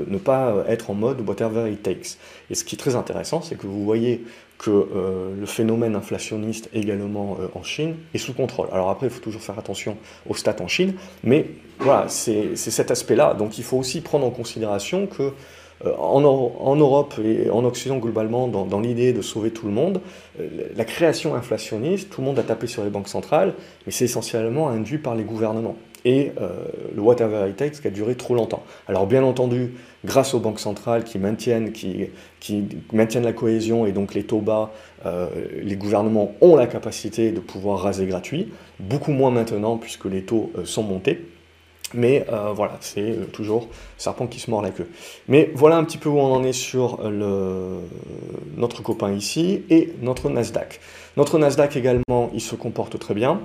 [0.07, 2.17] ne pas être en mode whatever it takes.
[2.49, 4.25] Et ce qui est très intéressant, c'est que vous voyez
[4.59, 8.67] que euh, le phénomène inflationniste également euh, en Chine est sous contrôle.
[8.73, 11.47] Alors après, il faut toujours faire attention aux stats en Chine, mais
[11.79, 13.33] voilà, c'est cet aspect-là.
[13.33, 15.31] Donc il faut aussi prendre en considération que
[15.85, 20.01] euh, en, Europe et en Occident globalement, dans, dans l'idée de sauver tout le monde,
[20.75, 23.53] la création inflationniste, tout le monde a tapé sur les banques centrales,
[23.85, 26.31] mais c'est essentiellement induit par les gouvernements et
[26.95, 28.63] le whatever it takes qui a duré trop longtemps.
[28.87, 29.73] Alors bien entendu,
[30.05, 31.71] grâce aux banques centrales qui maintiennent,
[33.23, 34.71] la cohésion et donc les taux bas,
[35.05, 35.27] euh,
[35.62, 40.51] les gouvernements ont la capacité de pouvoir raser gratuit, beaucoup moins maintenant puisque les taux
[40.57, 41.25] euh, sont montés.
[41.95, 44.88] Mais voilà, c'est toujours serpent qui se mord la queue.
[45.27, 46.99] Mais voilà un petit peu où on en est sur
[48.57, 50.81] notre copain ici et notre Nasdaq.
[51.17, 53.41] Notre Nasdaq également, il se comporte très bien.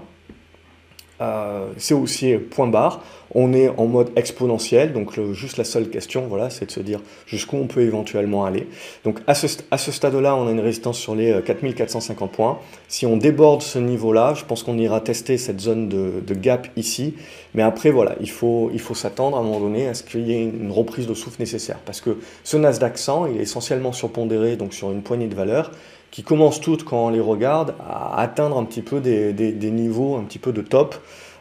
[1.21, 3.03] Euh, c'est aussi point barre.
[3.35, 7.01] On est en mode exponentiel, donc juste la seule question, voilà, c'est de se dire
[7.27, 8.68] jusqu'où on peut éventuellement aller.
[9.05, 12.59] Donc à ce, à ce stade-là, on a une résistance sur les 4450 euh, points.
[12.88, 17.14] Si on déborde ce niveau-là, je pense qu'on ira tester cette zone de, gap ici.
[17.55, 20.27] Mais après, voilà, il faut, il faut s'attendre à un moment donné à ce qu'il
[20.29, 21.79] y ait une reprise de souffle nécessaire.
[21.85, 25.70] Parce que ce Nasdaq 100, il est essentiellement surpondéré, donc sur une poignée de valeurs
[26.14, 30.14] qui commencent toutes, quand on les regarde, à atteindre un petit peu des, des, niveaux
[30.14, 30.94] un petit peu de top,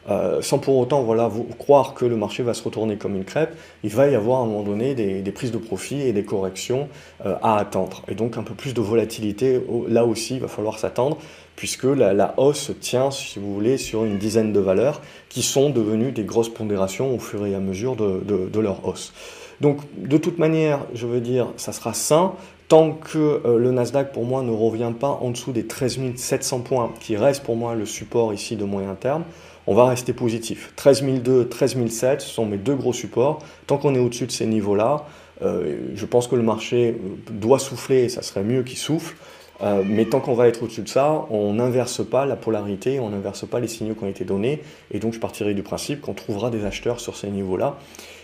[0.09, 3.23] euh, sans pour autant voilà, vous, croire que le marché va se retourner comme une
[3.23, 6.23] crêpe, il va y avoir à un moment donné des, prises de profit et des
[6.23, 6.89] corrections
[7.25, 8.03] euh, à attendre.
[8.07, 11.17] Et donc un peu plus de volatilité, là aussi, il va falloir s'attendre,
[11.55, 16.11] puisque la, hausse tient, si vous voulez, sur une dizaine de valeurs qui sont devenues
[16.11, 19.13] des grosses pondérations au fur et à mesure de, de, de leur hausse.
[19.61, 22.33] Donc de toute manière, je veux dire, ça sera sain,
[22.67, 26.61] tant que euh, le Nasdaq pour moi ne revient pas en dessous des 13 700
[26.61, 29.23] points, qui reste pour moi le support ici de moyen terme,
[29.67, 30.73] on va rester positif.
[30.75, 33.39] 13 200, 13 700, ce sont mes deux gros supports.
[33.67, 35.05] Tant qu'on est au-dessus de ces niveaux-là,
[35.41, 39.15] euh, je pense que le marché euh, doit souffler, et ça serait mieux qu'il souffle.
[39.61, 43.09] Euh, mais tant qu'on va être au-dessus de ça, on n'inverse pas la polarité, on
[43.09, 44.61] n'inverse pas les signaux qui ont été donnés.
[44.91, 47.77] Et donc je partirai du principe qu'on trouvera des acheteurs sur ces niveaux-là.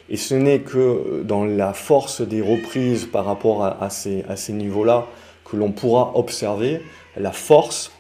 [0.10, 5.06] Et ce n'est que dans la force des reprises par rapport à ces niveaux-là
[5.46, 6.82] que l'on pourra observer
[7.16, 7.92] la force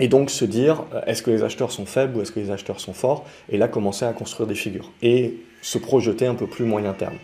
[0.00, 2.50] et donc se dire euh, est-ce que les acheteurs sont faibles ou est-ce que les
[2.50, 6.46] acheteurs sont forts et là commencer à construire des figures et se projeter un peu
[6.46, 7.16] plus moyen terme.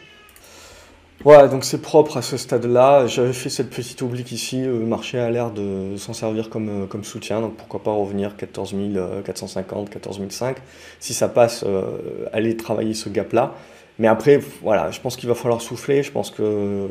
[1.24, 3.08] Voilà, donc c'est propre à ce stade-là.
[3.08, 4.62] J'avais fait cette petite oblique ici.
[4.62, 7.40] Le marché a l'air de s'en servir comme, euh, comme soutien.
[7.40, 8.76] Donc pourquoi pas revenir 14
[9.24, 10.54] 450, 14 500.
[11.00, 13.54] Si ça passe, euh, aller travailler ce gap-là.
[13.98, 16.04] Mais après, voilà, je pense qu'il va falloir souffler.
[16.04, 16.86] Je pense que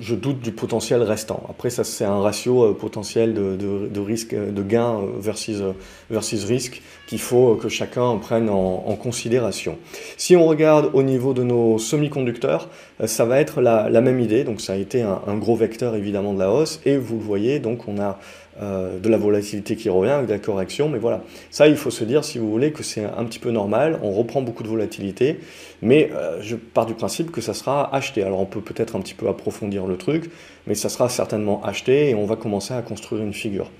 [0.00, 1.42] je doute du potentiel restant.
[1.48, 5.72] Après, ça, c'est un ratio euh, potentiel de, risque, de gain euh, versus, euh,
[6.10, 9.78] versus risque qu'il faut que chacun prenne en, considération.
[10.16, 12.68] Si on regarde au niveau de nos semi-conducteurs,
[13.04, 14.42] ça va être la, même idée.
[14.42, 16.80] Donc, ça a été un, un, gros vecteur évidemment de la hausse.
[16.84, 18.18] Et vous le voyez, donc on a
[18.60, 21.22] euh, de la volatilité qui revient, avec de la correction, mais voilà.
[21.50, 24.12] Ça, il faut se dire, si vous voulez, que c'est un petit peu normal, on
[24.12, 25.40] reprend beaucoup de volatilité,
[25.82, 28.22] mais euh, je pars du principe que ça sera acheté.
[28.22, 30.30] Alors on peut peut-être un petit peu approfondir le truc,
[30.66, 33.70] mais ça sera certainement acheté et on va commencer à construire une figure.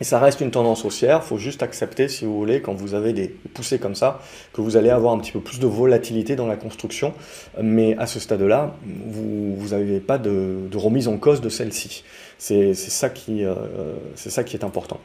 [0.00, 2.94] Et ça reste une tendance haussière, il faut juste accepter, si vous voulez, quand vous
[2.94, 4.20] avez des poussées comme ça,
[4.52, 7.14] que vous allez avoir un petit peu plus de volatilité dans la construction,
[7.62, 8.74] mais à ce stade-là,
[9.06, 12.02] vous n'avez pas de, remise en cause de celle-ci.
[12.38, 13.54] C'est ça, qui, euh,
[14.16, 14.98] ça qui est important.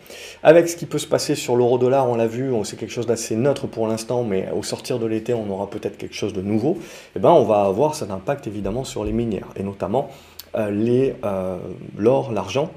[0.44, 3.36] Avec ce qui peut se passer sur l'euro-dollar, on l'a vu, c'est quelque chose d'assez
[3.36, 6.78] neutre pour l'instant, mais au sortir de l'été, on aura peut-être quelque chose de nouveau.
[7.16, 10.10] Eh ben, on va avoir cet impact évidemment sur les minières, et notamment
[10.56, 11.58] euh, euh,
[11.98, 12.72] l'or, l'argent,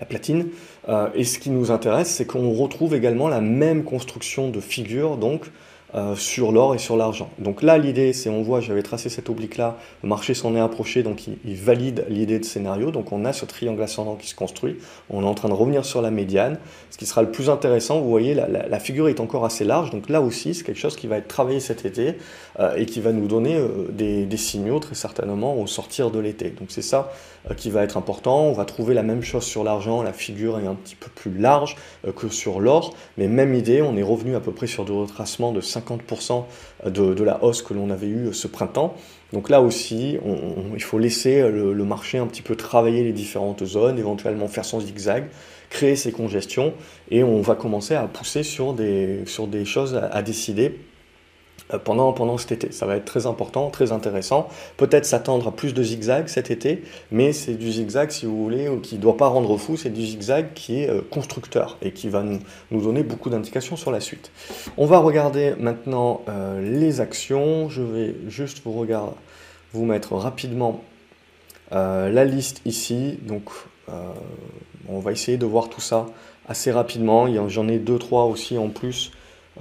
[0.00, 0.48] la platine.
[0.88, 5.16] Euh, et ce qui nous intéresse, c'est qu'on retrouve également la même construction de figure,
[5.16, 5.50] donc
[5.94, 7.30] euh, sur l'or et sur l'argent.
[7.38, 11.02] Donc là, l'idée, c'est, on voit, j'avais tracé cette oblique-là, le marché s'en est approché,
[11.02, 12.90] donc il, valide l'idée de scénario.
[12.90, 14.76] Donc on a ce triangle ascendant qui se construit.
[15.08, 16.58] On est en train de revenir sur la médiane.
[16.90, 19.90] Ce qui sera le plus intéressant, vous voyez, la, figure est encore assez large.
[19.90, 22.16] Donc là aussi, c'est quelque chose qui va être travaillé cet été
[22.60, 26.50] euh, et qui va nous donner euh, des, signaux très certainement au sortir de l'été.
[26.50, 27.10] Donc c'est ça
[27.56, 28.42] qui va être important.
[28.42, 30.02] On va trouver la même chose sur l'argent.
[30.02, 31.76] La figure est un petit peu plus large
[32.14, 32.94] que sur l'or.
[33.16, 36.44] Mais même idée, on est revenu à peu près sur du retracement de 50%
[36.86, 38.94] de, la hausse que l'on avait eue ce printemps.
[39.32, 40.18] Donc là aussi,
[40.74, 44.80] il faut laisser le, marché un petit peu travailler les différentes zones, éventuellement faire son
[44.80, 45.28] zigzag,
[45.70, 46.72] créer ses congestions,
[47.10, 49.24] et on va commencer à pousser sur des,
[49.64, 50.78] choses à décider
[51.84, 52.72] pendant, pendant cet été.
[52.72, 54.48] Ça va être très important, très intéressant.
[54.76, 58.70] Peut-être s'attendre à plus de zigzags cet été, mais c'est du zigzag, si vous voulez,
[58.82, 62.08] qui ne doit pas rendre fou, c'est du zigzag qui est euh, constructeur et qui
[62.08, 62.38] va nous,
[62.70, 64.30] nous donner beaucoup d'indications sur la suite.
[64.76, 67.68] On va regarder maintenant euh, les actions.
[67.68, 69.12] Je vais juste vous, regarder,
[69.72, 70.82] vous mettre rapidement
[71.70, 73.18] la liste ici.
[73.20, 73.50] Donc,
[74.88, 76.06] on va essayer de voir tout ça
[76.48, 77.28] assez rapidement.
[77.48, 79.17] J'en ai deux, trois aussi en plus euh,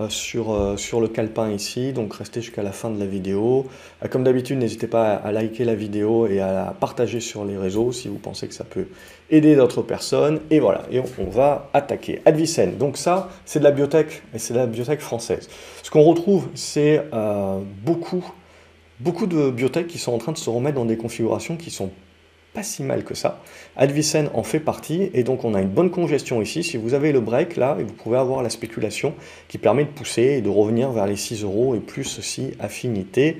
[0.09, 3.65] sur, euh, sur le calepin ici, donc restez jusqu'à la fin de la vidéo.
[4.03, 7.57] Euh, comme d'habitude, n'hésitez pas à, liker la vidéo et à la partager sur les
[7.57, 8.87] réseaux si vous pensez que ça peut
[9.29, 10.39] aider d'autres personnes.
[10.49, 12.21] Et voilà, et on, va attaquer.
[12.25, 15.49] Advicen, donc ça, c'est de la biotech, et c'est de la biotech française.
[15.83, 17.03] Ce qu'on retrouve, c'est
[17.83, 18.23] beaucoup,
[18.99, 21.91] beaucoup de biotech qui sont en train de se remettre dans des configurations qui sont
[22.63, 23.41] si mal que ça.
[23.75, 26.63] Advicen en fait partie, et donc on a une bonne congestion ici.
[26.63, 29.13] Si vous avez le break là, vous pouvez avoir la spéculation
[29.47, 33.37] qui permet de pousser et de revenir vers les 6 euros et plus aussi affinité.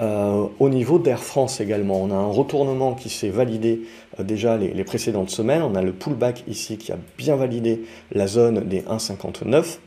[0.00, 3.82] Euh, au niveau d'Air France également, on a un retournement qui s'est validé
[4.18, 5.62] euh, déjà les, précédentes semaines.
[5.62, 9.78] On a le pullback ici qui a bien validé la zone des 1,59.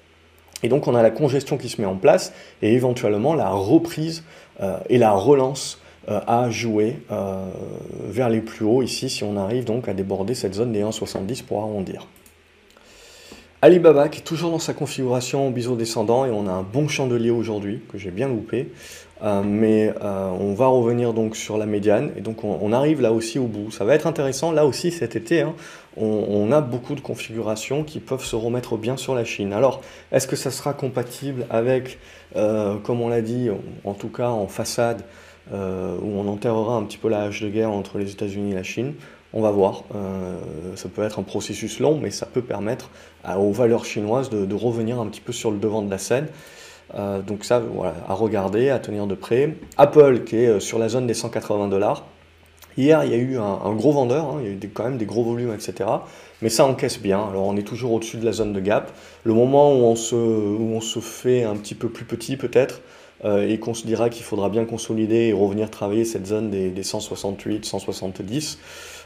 [0.62, 4.23] Et donc on a la congestion qui se met en place et éventuellement la reprise
[4.62, 7.46] euh, et la relance à jouer euh,
[8.06, 11.44] vers les plus hauts ici si on arrive donc à déborder cette zone des 1,70
[11.44, 12.08] pour arrondir.
[13.62, 17.30] Alibaba qui est toujours dans sa configuration biseau descendant et on a un bon chandelier
[17.30, 18.72] aujourd'hui que j'ai bien loupé.
[19.24, 23.39] Euh, mais on va revenir donc sur la médiane et donc on, arrive là aussi
[23.39, 23.72] au bout.
[23.72, 25.39] Ça va être intéressant là aussi cet été.
[25.39, 25.54] Hein,
[25.96, 29.54] on, a beaucoup de configurations qui peuvent se remettre bien sur la Chine.
[29.54, 29.80] Alors
[30.12, 32.00] est-ce que ça sera compatible avec,
[32.34, 33.48] comme on l'a dit,
[33.86, 35.56] en tout cas en façade, euh, où
[36.19, 38.93] on enterrera un petit peu la hache de guerre entre les États-Unis et la Chine.
[39.34, 39.84] On va voir.
[39.95, 40.38] Euh,
[40.75, 42.89] ça peut être un processus long, mais ça peut permettre
[43.38, 46.27] aux valeurs chinoises de, revenir un petit peu sur le devant de la scène.
[46.95, 49.58] Euh, donc ça, voilà, à regarder, à tenir de près.
[49.77, 52.06] Apple, qui est sur la zone des 180 dollars.
[52.77, 54.97] Hier, il y a eu un, gros vendeur, hein, il y a eu quand même
[54.97, 55.89] des gros volumes, etc.
[56.41, 57.23] Mais ça encaisse bien.
[57.29, 58.91] Alors, on est toujours au-dessus de la zone de gap.
[59.23, 62.82] Le moment où on se, où on se fait un petit peu plus petit, peut-être,
[63.25, 67.65] euh, et considérera qu'il faudra bien consolider et revenir travailler cette zone des, des 168,
[67.65, 68.59] 170.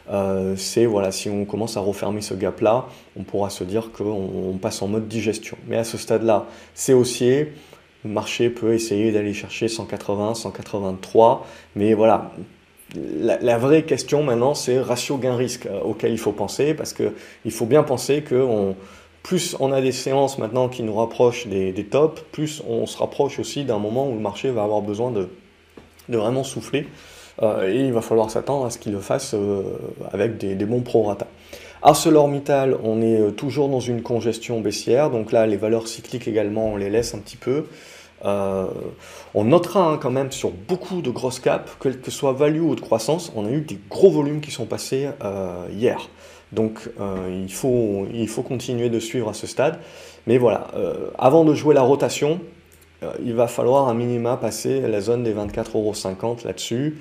[0.10, 4.58] Euh, c'est voilà, si on commence à refermer ce gap-là, on pourra se dire qu'on
[4.62, 5.58] passe en mode digestion.
[5.67, 7.53] Mais à ce stade-là, c'est haussier.
[8.06, 12.32] Le marché peut essayer d'aller chercher 180, 183, mais voilà,
[12.95, 17.65] la, vraie question maintenant, c'est ratio gain-risque euh, auquel il faut penser, parce qu'il faut
[17.65, 18.36] bien penser que
[19.28, 23.40] plus on a des séances maintenant qui nous rapprochent des, tops, plus on se rapproche
[23.40, 25.28] aussi d'un moment où le marché va avoir besoin de,
[26.08, 26.88] vraiment souffler,
[27.42, 29.63] euh, et il va falloir s'attendre à ce qu'il le fasse euh,
[30.13, 31.28] avec des, des bons prorata.
[31.82, 36.78] ArcelorMittal, on est toujours dans une congestion baissière, donc là les valeurs cycliques également, on
[36.78, 37.66] les laisse un petit peu.
[38.26, 38.68] Euh,
[39.34, 42.76] on notera hein, quand même sur beaucoup de grosses caps, quel que soit value ou
[42.76, 46.10] de croissance, on a eu des gros volumes qui sont passés euh, hier.
[46.52, 49.80] Donc euh, il, faut, il faut continuer de suivre à ce stade.
[50.26, 50.68] Mais voilà,
[51.18, 52.42] avant de jouer la rotation,
[53.24, 56.98] il va falloir un minima passer la zone des 24,50€ là-dessus.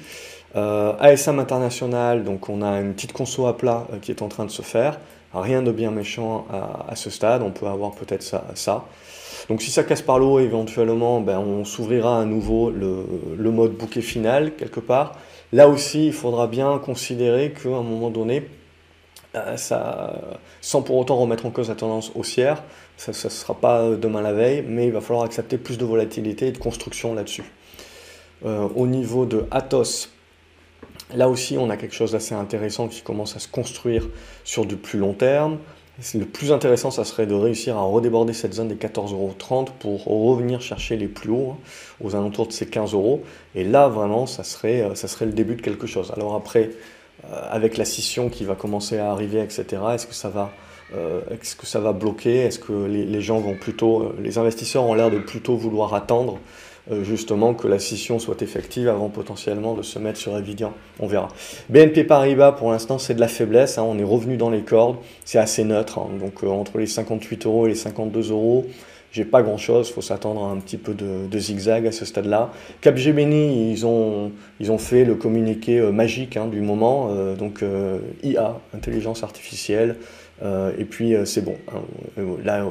[0.55, 4.53] ASM International, donc on a une petite conso à plat qui est en train de
[4.53, 5.01] se faire.
[5.35, 6.47] Rien de bien méchant
[6.89, 8.85] à, ce stade, on peut avoir peut-être ça, ça.
[9.49, 14.01] Donc si ça casse par l'eau, éventuellement, ben, on s'ouvrira à nouveau le, mode bouquet
[14.01, 15.13] final, quelque part.
[15.53, 18.43] Là aussi, il faudra bien considérer qu'à un moment donné, euh,
[19.57, 22.63] ça, sans pour autant remettre en cause la tendance haussière,
[22.97, 26.49] ça ne sera pas demain la veille, mais il va falloir accepter plus de volatilité
[26.49, 27.45] et de construction là-dessus.
[28.45, 30.11] Euh, au niveau de Atos,
[31.15, 34.09] là aussi on a quelque chose d'assez intéressant qui commence à se construire
[34.45, 35.59] sur du plus long terme.
[36.15, 40.61] Le plus intéressant, ça serait de réussir à redéborder cette zone des 14,30€ pour revenir
[40.61, 43.23] chercher les plus hauts, hein, aux alentours de ces 15 euros.
[43.55, 46.13] Et là, vraiment, ça serait, euh, ça serait le début de quelque chose.
[46.15, 46.71] Alors après, euh,
[47.51, 50.53] avec la scission qui va commencer à arriver, etc., est-ce que ça va,
[50.95, 52.37] euh, est-ce que ça va bloquer?
[52.37, 56.39] Est-ce que les, gens vont plutôt, les investisseurs ont l'air de plutôt vouloir attendre
[56.93, 60.73] euh, justement que la scission soit effective avant potentiellement de se mettre sur Evidian.
[61.01, 61.29] On verra.
[61.69, 63.77] BNP Paribas, pour l'instant, c'est de la faiblesse.
[63.77, 63.83] Hein.
[63.83, 64.97] on est revenu dans les cordes.
[65.25, 65.99] C'est assez neutre.
[65.99, 66.11] Hein.
[66.21, 68.67] donc euh, entre les 58 euros et les 52 euros,
[69.17, 69.91] j'ai pas grand chose.
[69.91, 72.53] Faut s'attendre à un petit peu de, zigzag à ce stade-là.
[72.81, 77.15] Capgemini, ils ont, ils ont fait le communiqué euh, magique hein, du moment.
[77.35, 77.65] donc
[78.23, 79.97] IA, intelligence artificielle.
[80.43, 81.57] et puis c'est bon.
[82.45, 82.65] là,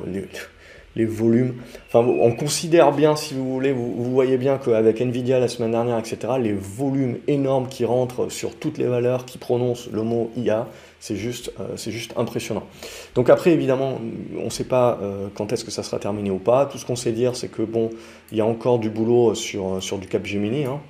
[0.96, 1.56] les volumes.
[1.88, 6.00] Enfin, on considère bien, si vous voulez, vous, voyez bien qu'avec Nvidia la semaine dernière,
[6.00, 10.68] etc., les volumes énormes qui rentrent sur toutes les valeurs qui prononcent le mot IA,
[11.06, 12.64] c'est juste, euh, c'est juste impressionnant.
[13.14, 14.00] Donc après, évidemment,
[14.40, 16.66] on ne sait pas euh, quand est-ce que ça sera terminé ou pas.
[16.66, 17.92] Tout ce qu'on sait dire, c'est que bon,
[18.32, 20.66] il y a encore du boulot sur, sur du Cap Gemini.
[20.66, 20.82] Hein.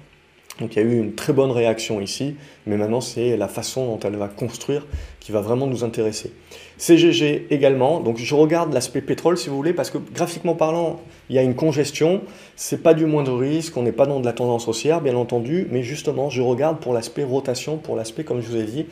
[0.62, 3.88] Donc il y a eu une très bonne réaction ici, mais maintenant c'est la façon
[3.88, 4.88] dont elle va construire
[5.20, 6.32] qui va vraiment nous intéresser.
[6.78, 11.36] CGG également, donc je regarde l'aspect pétrole si vous voulez, parce que graphiquement parlant, il
[11.36, 12.22] y a une congestion,
[12.56, 15.68] c'est pas du moindre risque, on n'est pas dans de la tendance haussière bien entendu,
[15.72, 18.86] mais justement je regarde pour l'aspect rotation, pour l'aspect comme je vous ai dit,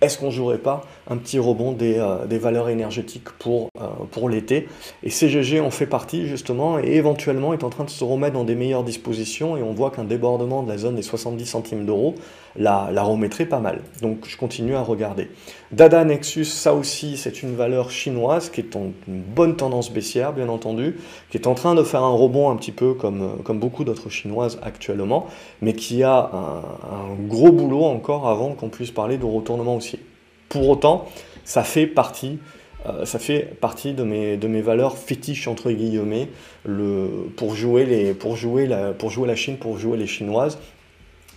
[0.00, 4.68] est-ce qu'on jouerait pas un petit rebond des, euh, valeurs énergétiques pour, euh, l'été?
[5.02, 8.44] Et CGG en fait partie justement et éventuellement est en train de se remettre dans
[8.44, 12.14] des meilleures dispositions et on voit qu'un débordement de la zone des 70 centimes d'euros
[12.56, 13.80] la remettrait pas mal.
[14.02, 15.28] Donc je continue à regarder.
[15.72, 20.32] Dada Nexus, ça aussi c'est une valeur chinoise qui est en une bonne tendance baissière
[20.32, 20.96] bien entendu,
[21.30, 24.08] qui est en train de faire un rebond un petit peu comme, comme beaucoup d'autres
[24.08, 25.28] chinoises actuellement,
[25.62, 30.00] mais qui a un, gros boulot encore avant qu'on puisse parler de retournement aussi.
[30.48, 31.06] Pour autant,
[31.44, 32.40] ça fait partie,
[32.86, 36.30] euh, ça fait partie de, mes, de mes valeurs fétiches, entre guillemets,
[36.64, 40.58] le, pour, jouer les, pour, jouer la, pour jouer la Chine, pour jouer les Chinoises.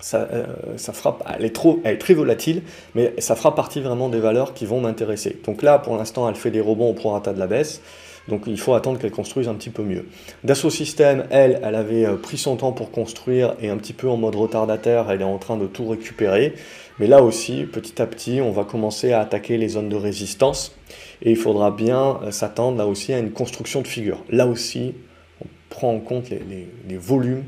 [0.04, 2.64] Ça, euh, ça frappe, elle, est trop, elle est très volatile,
[2.94, 5.40] mais ça fera partie vraiment des valeurs qui vont m'intéresser.
[5.46, 7.82] Donc là, pour l'instant, elle fait des rebonds au prorata de la baisse.
[8.28, 10.06] Donc il faut attendre qu'elle construise un petit peu mieux.
[10.44, 14.10] Dassault Systèmes, elle, elle avait euh, pris son temps pour construire et un petit peu
[14.10, 16.54] en mode retardataire, elle est en train de tout récupérer.
[17.00, 20.76] Mais là aussi, petit à petit, on va commencer à attaquer les zones de résistance
[21.22, 24.22] et il faudra bien euh, s'attendre là aussi à une construction de figure.
[24.30, 24.96] Là aussi,
[25.42, 27.46] on prend en compte les, volumes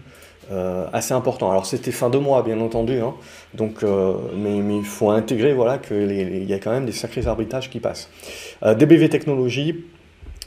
[0.51, 1.51] euh, assez importants.
[1.51, 3.13] Alors c'était fin de mois, bien entendu, hein.
[3.53, 3.84] donc,
[4.36, 8.10] mais, il faut intégrer voilà, qu'il y a quand même des sacrés arbitrages qui passent.
[8.62, 9.75] DBV Technologies,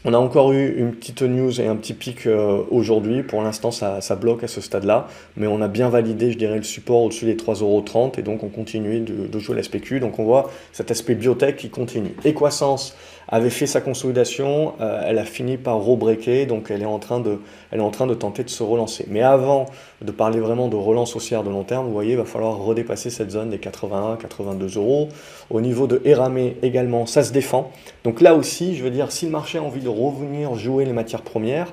[0.04, 3.24] on a encore eu une petite news et un petit pic euh, aujourd'hui.
[3.24, 5.08] Pour l'instant, ça, bloque à ce stade-là.
[5.36, 8.48] Mais on a bien validé, je dirais, le support au-dessus des 3,30€ et donc on
[8.48, 9.98] continue de, jouer la spécu.
[9.98, 12.14] Donc on voit cet aspect biotech qui continue.
[12.24, 12.94] Equasens,
[13.28, 17.20] avait fait sa consolidation, euh, elle a fini par rebreaker, donc elle est, en train
[17.20, 19.04] de, elle est en train de tenter de se relancer.
[19.08, 19.66] Mais avant
[20.00, 23.10] de parler vraiment de relance haussière de long terme, vous voyez, il va falloir redépasser
[23.10, 25.08] cette zone des 81, 82 euros.
[25.50, 27.70] Au niveau de Eramé également, ça se défend.
[28.04, 30.92] Donc là aussi, je veux dire, si le marché a envie de revenir jouer les
[30.92, 31.72] matières premières,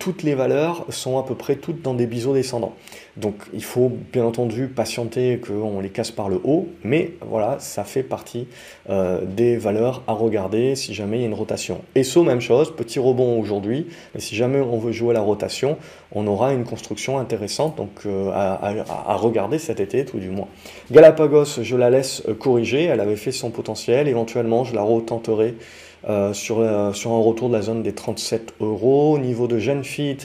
[0.00, 2.74] toutes les valeurs sont à peu près toutes dans des biseaux descendants.
[3.16, 7.84] Donc il faut bien entendu patienter qu'on les casse par le haut, mais voilà, ça
[7.84, 8.46] fait partie
[8.88, 11.80] des valeurs à regarder si jamais il y a une rotation.
[11.94, 15.78] Et ESSO, même chose, petit rebond aujourd'hui, mais si jamais on veut jouer la rotation,
[16.12, 20.48] on aura une construction intéressante donc à, regarder cet été tout du moins.
[20.90, 25.54] Galapagos, je la laisse corriger, elle avait fait son potentiel, éventuellement je la retenterai
[26.08, 29.14] euh, sur, euh, un retour de la zone des 37 euros.
[29.14, 30.18] Au niveau de Genfit,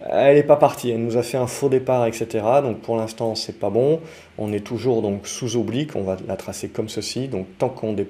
[0.00, 2.44] elle n'est pas partie, elle nous a fait un faux départ, etc.
[2.62, 4.00] Donc pour l'instant, c'est pas bon.
[4.38, 7.28] On est toujours donc sous oblique, on va la tracer comme ceci.
[7.28, 8.04] Donc tant qu'on ne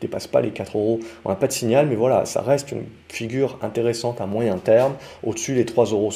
[0.00, 2.84] dépasse pas les 4 euros, on n'a pas de signal, mais voilà, ça reste une
[3.08, 6.10] figure intéressante à moyen terme, au-dessus des 3,60 euros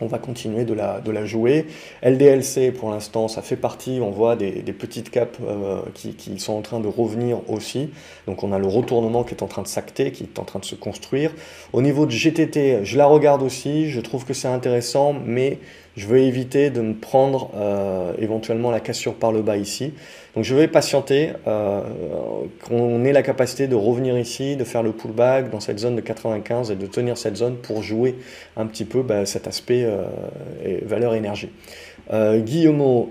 [0.00, 1.66] on va continuer de la, de la jouer.
[2.02, 6.52] LDLC, pour l'instant, ça fait partie, on voit des, petites capes euh, qui, qui, sont
[6.52, 7.90] en train de revenir aussi.
[8.26, 10.60] Donc on a le retournement qui est en train de s'acter, qui est en train
[10.60, 11.32] de se construire.
[11.72, 15.58] Au niveau de GTT, je la regarde aussi, je trouve que c'est intéressant, mais
[15.98, 19.92] je veux éviter de me prendre euh, éventuellement la cassure par le bas ici.
[20.36, 21.80] Donc je vais patienter, euh,
[22.64, 26.00] qu'on ait la capacité de revenir ici, de faire le pullback dans cette zone de
[26.00, 28.14] 95 et de tenir cette zone pour jouer
[28.56, 30.04] un petit peu bah, cet aspect euh,
[30.84, 31.48] valeur énergie.
[32.12, 33.10] Euh, Guillemot,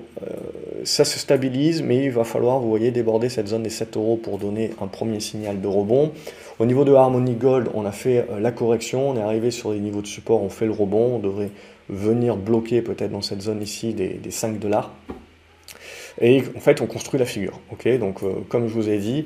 [0.86, 4.16] ça se stabilise, mais il va falloir, vous voyez, déborder cette zone des 7 euros
[4.16, 6.14] pour donner un premier signal de rebond.
[6.60, 9.80] Au niveau de Harmony Gold, on a fait la correction, on est arrivé sur les
[9.80, 11.52] niveaux de support, on fait le rebond, on devrait
[11.90, 14.92] venir bloquer peut-être dans cette zone ici des, des 5 dollars.
[16.20, 17.60] Et en fait, on construit la figure.
[18.00, 19.26] Donc, euh, comme je vous ai dit,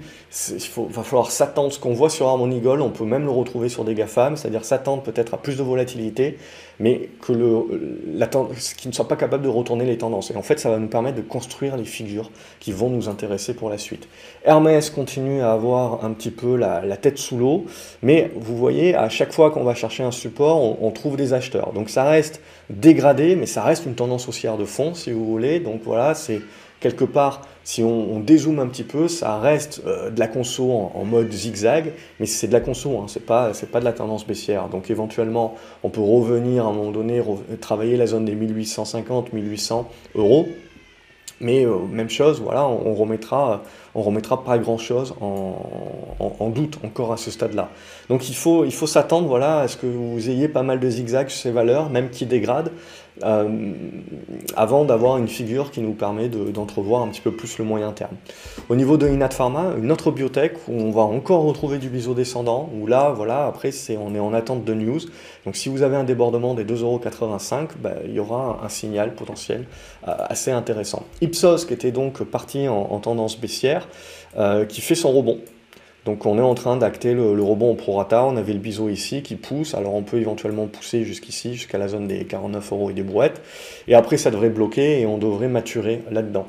[0.50, 3.70] il va falloir s'attendre, ce qu'on voit sur Harmony Gold, on peut même le retrouver
[3.70, 6.38] sur des GAFAM, c'est-à-dire s'attendre peut-être à plus de volatilité,
[6.80, 8.26] mais que le,
[8.76, 10.32] qui ne soit pas capable de retourner les tendances.
[10.32, 13.54] Et en fait, ça va nous permettre de construire les figures qui vont nous intéresser
[13.54, 14.08] pour la suite.
[14.44, 17.66] Hermès continue à avoir un petit peu la, tête sous l'eau,
[18.02, 21.34] mais vous voyez, à chaque fois qu'on va chercher un support, on, on trouve des
[21.34, 21.72] acheteurs.
[21.74, 25.60] Donc ça reste dégradé, mais ça reste une tendance haussière de fond, si vous voulez.
[25.60, 26.42] Donc voilà, c'est
[26.82, 31.06] quelque part, si on, dézoome un petit peu, ça reste euh, de la conso en,
[31.06, 34.67] mode zigzag, mais c'est de la conso, hein, c'est pas, pas de la tendance baissière.
[34.67, 37.22] Donc éventuellement, on peut revenir à un moment donné,
[37.62, 40.50] travailler la zone des 1850, 1800 euros.
[41.39, 43.63] Mais euh, même chose, voilà, on, remettra,
[43.96, 47.70] on remettra pas grand chose en, doute encore à ce stade-là.
[48.10, 51.42] Donc il faut, s'attendre, voilà, à ce que vous ayez pas mal de zigzags sur
[51.44, 52.72] ces valeurs, même qui dégradent,
[53.24, 53.74] euh,
[54.56, 58.16] avant d'avoir une figure qui nous permet d'entrevoir un petit peu plus le moyen terme.
[58.70, 62.14] Au niveau de Inat Pharma, une autre biotech où on va encore retrouver du biseau
[62.14, 65.00] descendant, où là, voilà, après, c'est on est en attente de news.
[65.46, 69.66] Donc si vous avez un débordement des 2,85€, bah, il y aura un, signal potentiel
[70.08, 71.04] euh, assez intéressant.
[71.22, 73.81] Ipsos, qui était donc parti en, tendance baissière,
[74.38, 75.39] euh, qui fait son rebond.
[76.06, 79.22] Donc on est en train d'acter le, rebond au prorata, on avait le biseau ici
[79.22, 82.94] qui pousse, alors on peut éventuellement pousser jusqu'ici, jusqu'à la zone des 49 euros et
[82.94, 83.41] des brouettes,
[83.88, 86.48] et après ça devrait bloquer et on devrait maturer là-dedans.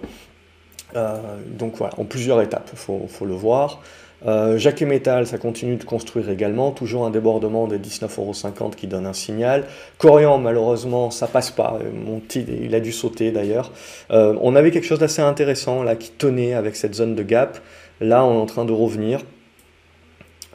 [0.97, 1.17] Euh,
[1.47, 3.83] donc voilà, en plusieurs étapes, il faut, le voir.
[4.27, 9.07] Euh, Jacques Metal, ça continue de construire également, toujours un débordement des 19,50€ qui donne
[9.07, 9.65] un signal.
[9.99, 13.73] Corian, malheureusement, ça passe pas, mon petit, il a dû sauter d'ailleurs.
[14.11, 17.59] Euh, on avait quelque chose d'assez intéressant là qui tenait avec cette zone de gap.
[18.01, 19.21] Là, on est en train de revenir.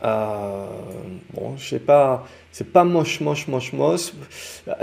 [0.03, 0.65] Euh,
[1.33, 4.13] bon, je sais pas, c'est pas moche, moche, moche, moche.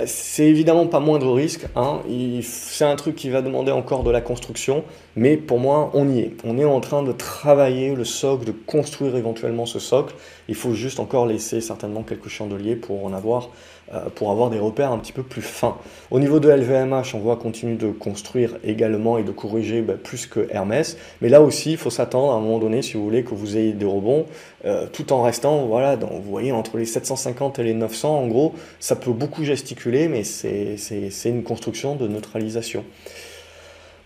[0.07, 1.67] C'est évidemment pas moindre risque.
[1.77, 2.01] Hein.
[2.43, 4.85] C'est un truc qui va demander encore de la construction,
[5.17, 6.33] mais pour moi, on y est.
[6.45, 10.15] On est en train de travailler le socle, de construire éventuellement ce socle.
[10.49, 13.51] Il faut juste encore laisser certainement quelques chandeliers pour en avoir
[13.93, 15.77] euh, pour avoir des repères un petit peu plus fins.
[16.11, 20.27] Au niveau de LVMH, on voit continuer de construire également et de corriger bah, plus
[20.27, 23.25] que Hermès, mais là aussi, il faut s'attendre à un moment donné, si vous voulez,
[23.25, 24.25] que vous ayez des rebonds,
[24.65, 28.27] euh, tout en restant, voilà, dans, vous voyez, entre les 750 et les 900, en
[28.27, 30.79] gros, ça peut beaucoup gesticuler, mais c'est
[31.27, 32.85] une construction de neutralisation.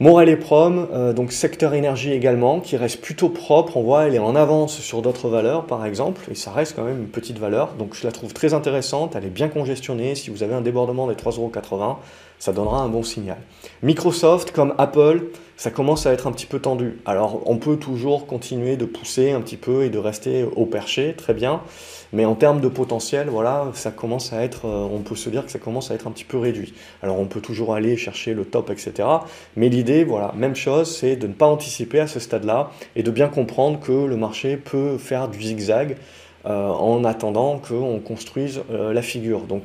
[0.00, 3.76] Morel et Prom, euh, donc secteur énergie également, qui reste plutôt propre.
[3.76, 6.84] On voit, elle est en avance sur d'autres valeurs, par exemple, et ça reste quand
[6.84, 7.72] même une petite valeur.
[7.74, 9.16] Donc je la trouve très intéressante.
[9.16, 10.14] Elle est bien congestionnée.
[10.14, 11.96] Si vous avez un débordement des 3,80€,
[12.38, 13.38] ça donnera un bon signal.
[13.82, 17.00] Microsoft, comme Apple, ça commence à être un petit peu tendu.
[17.04, 21.14] Alors on peut toujours continuer de pousser un petit peu et de rester au perché,
[21.14, 21.60] très bien.
[22.12, 25.44] Mais en termes de potentiel, voilà, ça commence à être, euh, on peut se dire
[25.44, 26.74] que ça commence à être un petit peu réduit.
[27.02, 29.08] Alors on peut toujours aller chercher le top, etc.
[29.56, 33.10] Mais l'idée, voilà, même chose, c'est de ne pas anticiper à ce stade-là et de
[33.10, 35.96] bien comprendre que le marché peut faire du zigzag
[36.46, 39.40] euh, en attendant qu'on construise euh, la figure.
[39.40, 39.64] Donc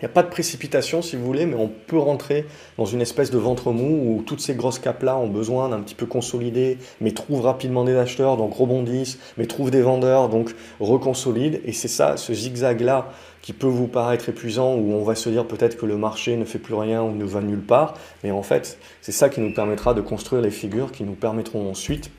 [0.00, 2.46] Il n'y a pas de précipitation si vous voulez, mais on peut rentrer
[2.78, 5.94] dans une espèce de ventre mou où toutes ces grosses capes-là ont besoin d'un petit
[5.94, 11.58] peu consolider, mais trouvent rapidement des acheteurs, donc rebondissent, mais trouvent des vendeurs, donc reconsolident.
[11.64, 15.46] Et c'est ça, ce zigzag-là, qui peut vous paraître épuisant, où on va se dire
[15.46, 17.94] peut-être que le marché ne fait plus rien ou ne va nulle part.
[18.24, 21.70] Mais en fait, c'est ça qui nous permettra de construire les figures qui nous permettront
[21.70, 22.10] ensuite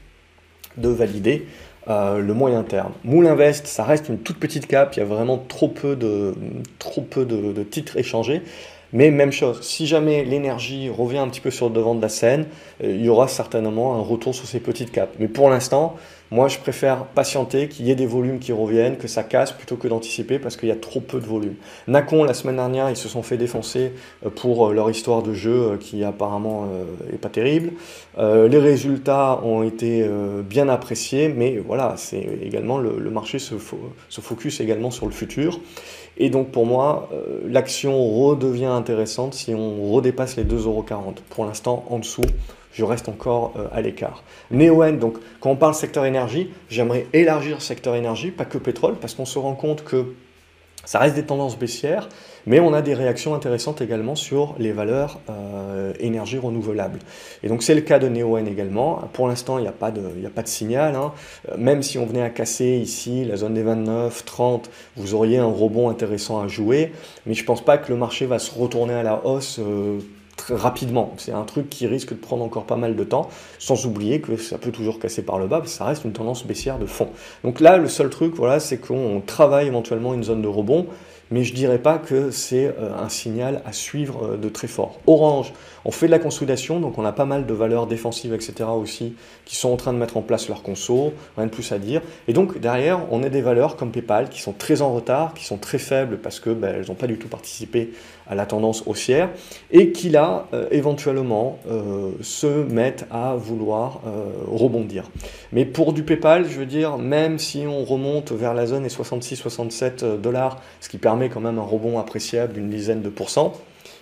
[0.77, 1.47] de valider
[1.87, 2.93] euh, le moyen terme.
[3.03, 6.33] Moule Invest, ça reste une toute petite cap, il y a vraiment trop peu de,
[6.79, 8.41] trop peu de, titres échangés.
[8.91, 12.09] Mais même chose, si jamais l'énergie revient un petit peu sur le devant de la
[12.09, 12.45] scène,
[12.83, 15.13] euh, il y aura certainement un retour sur ces petites capes.
[15.19, 15.95] Mais pour l'instant,
[16.31, 19.75] moi, je préfère patienter, qu'il y ait des volumes qui reviennent, que ça casse plutôt
[19.75, 21.55] que d'anticiper parce qu'il y a trop peu de volume.
[21.87, 23.91] Nacon, la semaine dernière, ils se sont fait défoncer
[24.25, 26.67] euh, pour euh, leur histoire de jeu euh, qui apparemment
[27.11, 27.73] n'est pas terrible.
[28.17, 30.07] les résultats ont été
[30.47, 33.55] bien appréciés, mais voilà, c'est également le, marché se,
[34.21, 35.59] focus également sur le futur.
[36.17, 37.09] Et donc pour moi,
[37.47, 41.17] l'action redevient intéressante si on redépasse les 2,40€.
[41.29, 42.25] Pour l'instant, en dessous,
[42.75, 44.23] je reste encore euh, à l'écart.
[44.51, 49.15] Neoen, donc quand on parle secteur énergie, j'aimerais élargir secteur énergie, pas que pétrole, parce
[49.15, 50.13] qu'on se rend compte que
[50.83, 52.09] ça reste des tendances baissières,
[52.45, 56.99] mais on a des réactions intéressantes également sur les valeurs euh, énergie renouvelable.
[57.41, 58.97] Et donc c'est le cas de Neoen également.
[59.13, 60.95] Pour l'instant, il n'y a, pas de, a pas de signal.
[60.95, 61.13] Hein.
[61.49, 65.39] Euh, même si on venait à casser ici la zone des 29, 30, vous auriez
[65.39, 66.91] un rebond intéressant à jouer.
[67.25, 69.59] Mais je ne pense pas que le marché va se retourner à la hausse
[70.35, 71.13] très rapidement.
[71.17, 73.29] C'est un truc qui risque de prendre encore pas mal de temps,
[73.59, 76.13] sans oublier que ça peut toujours casser par le bas, parce que ça reste une
[76.13, 77.09] tendance baissière de fond.
[77.43, 80.87] Donc là, le seul truc, voilà, c'est qu'on travaille éventuellement une zone de rebond,
[81.31, 84.99] mais je dirais pas que c'est euh, un signal à suivre euh, de très fort.
[85.07, 88.69] Orange, on fait de la consolidation, donc on a pas mal de valeurs défensives, etc.
[88.69, 89.15] aussi,
[89.45, 92.01] qui sont en train de mettre en place leur conso, rien de plus à dire.
[92.27, 95.45] Et donc derrière, on a des valeurs comme PayPal qui sont très en retard, qui
[95.45, 97.91] sont très faibles parce que ben, elles n'ont pas du tout participé
[98.27, 99.29] à la tendance haussière,
[99.71, 101.59] et qui là, euh, éventuellement,
[102.21, 104.01] se mettent à vouloir
[104.47, 105.09] rebondir.
[105.51, 108.89] Mais pour du PayPal, je veux dire, même si on remonte vers la zone des
[108.89, 113.53] 66-67 dollars, ce qui permet quand même un rebond appréciable d'une dizaine de pourcents.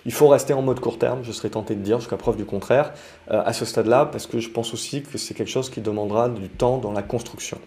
[0.06, 2.44] Il faut rester en mode court terme, je serais tenté de dire, jusqu'à preuve du
[2.44, 2.92] contraire,
[3.30, 6.28] euh, à ce stade-là, parce que je pense aussi que c'est quelque chose qui demandera
[6.28, 7.58] du temps dans la construction.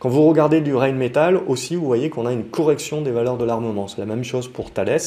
[0.00, 3.36] Quand vous regardez du Rain Metal, aussi, vous voyez qu'on a une correction des valeurs
[3.36, 3.86] de l'armement.
[3.86, 5.00] C'est la même chose pour Thales.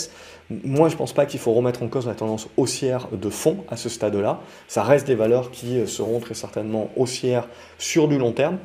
[0.49, 3.65] Moi, je ne pense pas qu'il faut remettre en cause la tendance haussière de fond
[3.69, 4.39] à ce stade-là.
[4.69, 8.57] Ça reste des valeurs qui euh, seront très certainement haussières sur du long terme.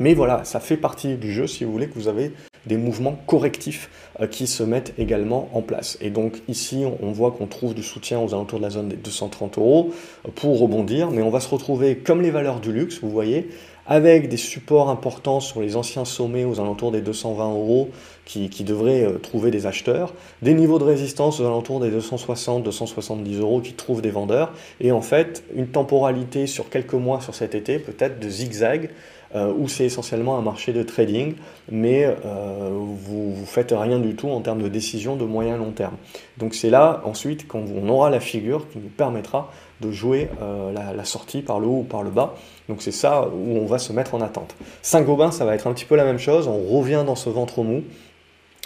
[0.00, 2.32] Mais voilà, ça fait partie du jeu si vous voulez que vous avez
[2.66, 3.90] des mouvements correctifs
[4.20, 5.98] euh, qui se mettent également en place.
[6.00, 8.96] Et donc ici, on voit qu'on trouve du soutien aux alentours de la zone des
[8.96, 9.92] 230 euros
[10.26, 13.50] euh, pour rebondir, mais on va se retrouver comme les valeurs du luxe, vous voyez,
[13.86, 17.90] avec des supports importants sur les anciens sommets aux alentours des 220 euros
[18.24, 23.60] qui, devraient euh, trouver des acheteurs, des niveaux de résistance aux alentours des 260-270 euros
[23.60, 27.78] qui trouvent des vendeurs, et en fait une temporalité sur quelques mois sur cet été,
[27.78, 28.90] peut-être de zigzag,
[29.34, 31.34] euh, où c'est essentiellement un marché de trading,
[31.68, 35.72] mais euh, vous ne faites rien du tout en termes de décision de moyen long
[35.72, 35.96] terme.
[36.38, 39.50] Donc c'est là ensuite qu'on aura la figure qui nous permettra
[39.80, 42.36] de jouer euh, la, sortie par le haut ou par le bas.
[42.68, 44.54] Donc c'est ça où on va se mettre en attente.
[44.82, 47.64] Saint-Gobain, ça va être un petit peu la même chose, on revient dans ce ventre
[47.64, 47.82] mou.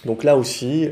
[0.05, 0.89] Donc là aussi,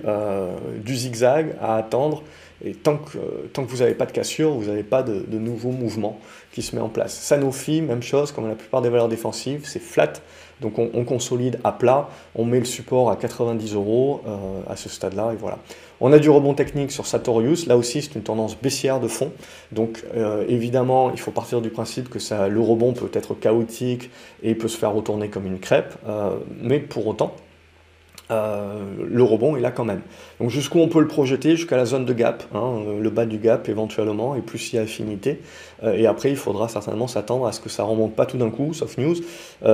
[0.84, 2.22] du zigzag à attendre
[2.64, 3.18] et tant que,
[3.52, 6.18] que vous n'avez pas de cassure, vous n'avez pas de, nouveaux mouvements
[6.52, 7.14] qui se met en place.
[7.14, 10.14] Sanofi, même chose, comme la plupart des valeurs défensives, c'est flat.
[10.62, 14.88] Donc on, consolide à plat, on met le support à 90 euros euh, à ce
[14.88, 15.58] stade-là, et voilà.
[16.00, 19.32] On a du rebond technique sur Sartorius, là aussi c'est une tendance baissière de fond,
[19.70, 24.10] donc euh, évidemment il faut partir du principe que le rebond peut être chaotique
[24.42, 27.34] et peut se faire retourner comme une crêpe, euh, mais pour autant,
[28.30, 30.00] euh, le rebond est là quand même.
[30.40, 31.56] Donc jusqu'où on peut le projeter?
[31.56, 34.76] Jusqu'à la zone de gap, hein, euh, le bas du gap éventuellement, et plus il
[34.76, 35.40] y a affinité.
[35.84, 38.50] Euh, et après, il faudra certainement s'attendre à ce que ça remonte pas tout d'un
[38.50, 39.16] coup, sauf news,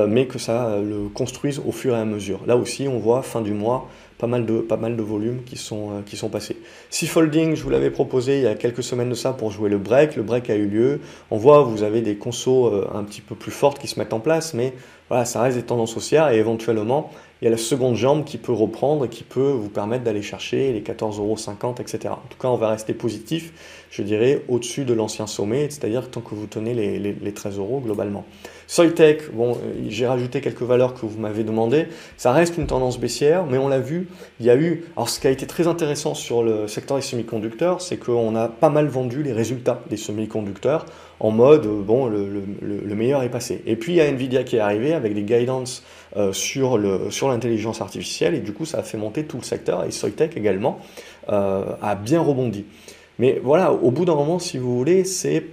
[0.08, 2.40] mais que ça le construise au fur et à mesure.
[2.46, 3.88] Là aussi, on voit fin du mois
[4.18, 6.56] pas mal de, pas mal de volumes qui sont, qui sont passés.
[6.90, 9.68] Si folding, je vous l'avais proposé il y a quelques semaines de ça pour jouer
[9.68, 11.00] le break, le break a eu lieu.
[11.32, 14.20] On voit, vous avez des consos un petit peu plus fortes qui se mettent en
[14.20, 14.74] place, mais
[15.08, 17.10] voilà, ça reste des tendances haussières et éventuellement,
[17.42, 20.22] il y a la seconde jambe qui peut reprendre et qui peut vous permettre d'aller
[20.22, 21.36] chercher les 14,50 euros,
[21.80, 21.98] etc.
[22.10, 26.22] En tout cas, on va rester positif, je dirais, au-dessus de l'ancien sommet, c'est-à-dire tant
[26.22, 28.24] que vous tenez les, les, 13 euros globalement.
[28.66, 31.88] Soitec, bon, j'ai rajouté quelques valeurs que vous m'avez demandé.
[32.16, 34.08] Ça reste une tendance baissière, mais on l'a vu,
[34.40, 34.84] il y a eu.
[34.96, 38.48] Alors, ce qui a été très intéressant sur le secteur des semi-conducteurs, c'est qu'on a
[38.48, 40.86] pas mal vendu les résultats des semi-conducteurs
[41.20, 42.26] en mode, bon, le,
[42.62, 43.62] le, meilleur est passé.
[43.66, 45.84] Et puis, il y a Nvidia qui est arrivé avec des guidance
[46.16, 49.90] euh, sur l'intelligence artificielle, et du coup, ça a fait monter tout le secteur, et
[49.90, 50.80] Soitec également
[51.28, 52.64] euh, a bien rebondi.
[53.18, 55.44] Mais voilà, au bout d'un moment, si vous voulez, c'est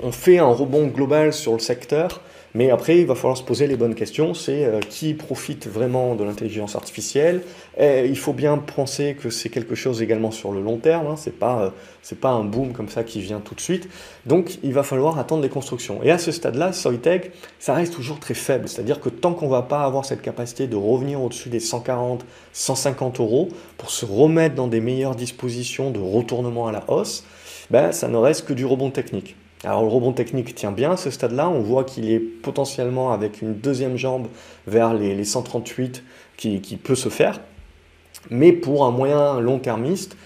[0.00, 2.20] on fait un rebond global sur le secteur,
[2.56, 4.32] mais après, il va falloir se poser les bonnes questions.
[4.32, 7.42] C'est euh, qui profite vraiment de l'intelligence artificielle?
[7.78, 11.06] Il faut bien penser que c'est quelque chose également sur le long terme.
[11.08, 11.16] Hein.
[11.16, 13.90] Ce n'est pas, euh, pas un boom comme ça qui vient tout de suite.
[14.24, 16.02] Donc, il va falloir attendre les constructions.
[16.02, 18.70] Et à ce stade-là, Soitec, ça reste toujours très faible.
[18.70, 22.24] C'est-à-dire que tant qu'on ne va pas avoir cette capacité de revenir au-dessus des 140,
[22.54, 27.22] 150 euros pour se remettre dans des meilleures dispositions de retournement à la hausse,
[27.70, 29.36] ben, ça ne reste que du rebond technique.
[29.66, 33.42] Alors le rebond technique tient bien à ce stade-là, on voit qu'il est potentiellement avec
[33.42, 34.28] une deuxième jambe
[34.68, 36.04] vers les, 138
[36.36, 37.40] qui, peut se faire,
[38.30, 40.16] mais pour un moyen long termiste,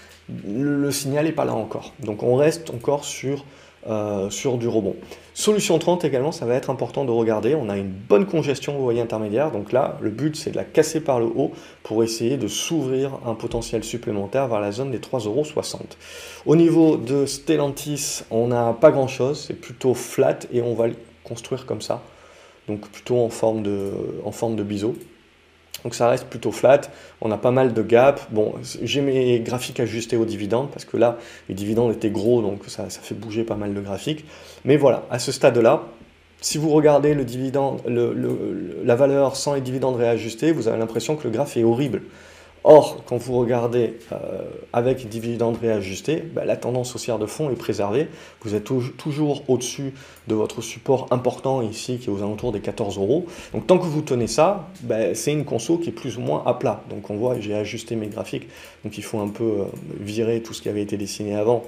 [0.47, 1.93] le, signal n'est pas là encore.
[2.01, 3.43] Donc on reste encore sur,
[3.89, 4.95] euh, sur du rebond.
[5.33, 7.55] Solution 30 également, ça va être important de regarder.
[7.55, 9.51] On a une bonne congestion, vous voyez, intermédiaire.
[9.51, 11.51] Donc là, le but, c'est de la casser par le haut
[11.81, 15.79] pour essayer de s'ouvrir un potentiel supplémentaire vers la zone des 3,60€.
[16.45, 19.45] Au niveau de Stellantis, on n'a pas grand-chose.
[19.47, 22.03] C'est plutôt flat et on va le construire comme ça.
[22.67, 23.63] Donc plutôt en forme
[24.23, 24.95] en forme de biseau.
[25.83, 26.81] Donc ça reste plutôt flat.
[27.21, 28.21] On a pas mal de gaps.
[28.29, 31.17] Bon, j'ai mes graphiques ajustés aux dividendes parce que là,
[31.49, 34.25] les dividendes étaient gros, donc ça, fait bouger pas mal de graphiques.
[34.65, 35.83] Mais voilà, à ce stade-là,
[36.39, 41.23] si vous regardez le dividende, la valeur sans les dividendes réajustés, vous avez l'impression que
[41.23, 42.01] le graphe est horrible.
[42.63, 47.55] Or, quand vous regardez euh, avec dividendes réajustés, bah, la tendance haussière de fond est
[47.55, 48.07] préservée.
[48.43, 49.93] Vous êtes toujours au-dessus
[50.27, 53.25] de votre support important ici, qui est aux alentours des 14 euros.
[53.53, 56.43] Donc, tant que vous tenez ça, bah, c'est une conso qui est plus ou moins
[56.45, 56.83] à plat.
[56.91, 58.47] Donc, on voit, j'ai ajusté mes graphiques.
[58.83, 59.63] Donc, il faut un peu euh,
[59.99, 61.63] virer tout ce qui avait été dessiné avant,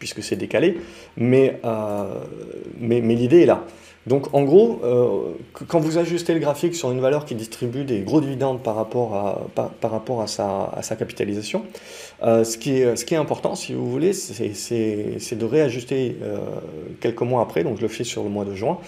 [0.00, 0.78] puisque c'est décalé.
[1.16, 2.04] Mais, euh,
[2.80, 3.64] l'idée est là.
[4.06, 5.32] Donc en gros, euh,
[5.68, 9.14] quand vous ajustez le graphique sur une valeur qui distribue des gros dividendes par rapport
[9.14, 11.64] à, sa, capitalisation,
[12.22, 16.38] euh, ce, qui est, important, si vous voulez, c'est de réajuster euh,
[17.00, 18.78] quelques mois après, donc je le fais sur le mois de juin,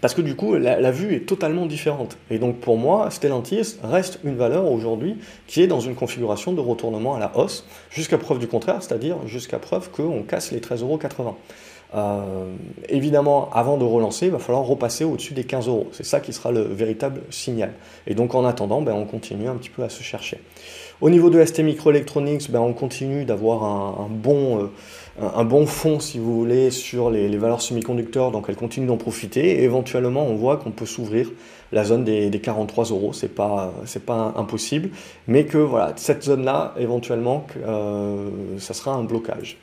[0.00, 2.18] parce que du coup, la, la, vue est totalement différente.
[2.30, 6.60] Et donc pour moi, Stellantis reste une valeur aujourd'hui qui est dans une configuration de
[6.60, 10.82] retournement à la hausse, jusqu'à preuve du contraire, c'est-à-dire jusqu'à preuve qu'on casse les 13,80
[10.82, 11.00] euros.
[11.94, 12.54] Euh,
[12.88, 15.88] évidemment, avant de relancer, il va falloir repasser au-dessus des 15 euros.
[15.92, 17.72] C'est ça qui sera le véritable signal.
[18.06, 20.40] Et donc en attendant, ben, on continue un petit peu à se chercher.
[21.00, 24.66] Au niveau de ST Microelectronics, ben, on continue d'avoir un, bon, euh,
[25.20, 29.60] un, bon fond, si vous voulez, sur les, valeurs semi-conducteurs, donc elle continue d'en profiter.
[29.60, 31.30] Et éventuellement, on voit qu'on peut s'ouvrir
[31.70, 33.74] la zone des, 43 euros, c'est pas,
[34.06, 34.90] pas impossible,
[35.28, 39.58] mais que voilà, cette zone-là, éventuellement, euh, ça sera un blocage.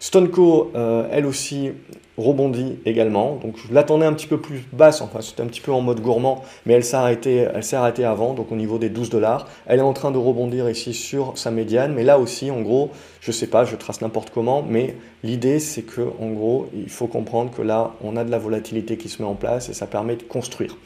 [0.00, 1.72] Stoneco, euh, elle aussi,
[2.18, 3.38] rebondit également.
[3.42, 6.00] Donc je l'attendais un petit peu plus basse, enfin c'était un petit peu en mode
[6.00, 9.46] gourmand, mais elle s'est arrêtée, arrêtée avant, donc au niveau des 12 dollars.
[9.66, 12.90] Elle est en train de rebondir ici sur sa médiane, mais là aussi, en gros,
[13.20, 17.06] je sais pas, je trace n'importe comment, mais l'idée c'est que, en gros, il faut
[17.06, 19.86] comprendre que là, on a de la volatilité qui se met en place et ça
[19.86, 20.76] permet de construire.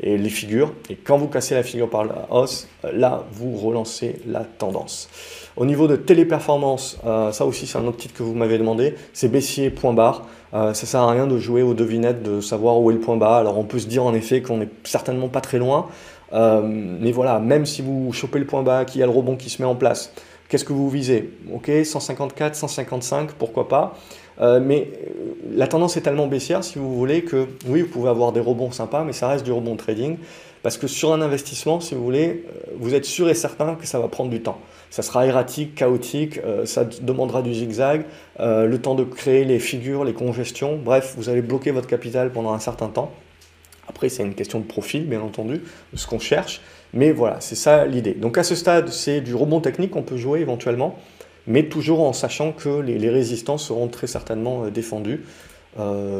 [0.00, 4.16] Et les figures, et quand vous cassez la figure par la hausse, là, vous relancez
[4.26, 5.08] la tendance.
[5.56, 8.94] Au niveau de téléperformance, euh, ça aussi c'est un autre titre que vous m'avez demandé,
[9.12, 9.92] c'est baissier point.
[10.54, 13.16] Euh, ça sert à rien de jouer aux devinettes, de savoir où est le point
[13.16, 13.38] bas.
[13.38, 15.88] Alors on peut se dire en effet qu'on n'est certainement pas très loin,
[16.32, 19.36] euh, mais voilà, même si vous chopez le point bas, qu'il y a le rebond
[19.36, 20.12] qui se met en place,
[20.48, 21.30] qu'est-ce que vous visez?
[21.52, 23.94] Ok, 154, 155, pourquoi pas
[24.40, 24.88] euh, mais
[25.54, 28.72] la tendance est tellement baissière, si vous voulez, que oui, vous pouvez avoir des rebonds
[28.72, 30.16] sympas, mais ça reste du rebond trading.
[30.62, 32.46] Parce que sur un investissement, si vous voulez,
[32.78, 34.58] vous êtes sûr et certain que ça va prendre du temps
[34.92, 38.04] ça sera erratique, chaotique, euh, ça demandera du zigzag,
[38.40, 42.30] euh, le temps de créer les figures, les congestions, bref, vous allez bloquer votre capital
[42.30, 43.10] pendant un certain temps.
[43.88, 45.62] Après, c'est une question de profil, bien entendu,
[45.94, 46.60] de ce qu'on cherche,
[46.92, 48.12] mais voilà, c'est ça l'idée.
[48.12, 50.98] Donc à ce stade, c'est du rebond technique qu'on peut jouer éventuellement,
[51.46, 55.24] mais toujours en sachant que les, résistances seront très certainement euh, défendues.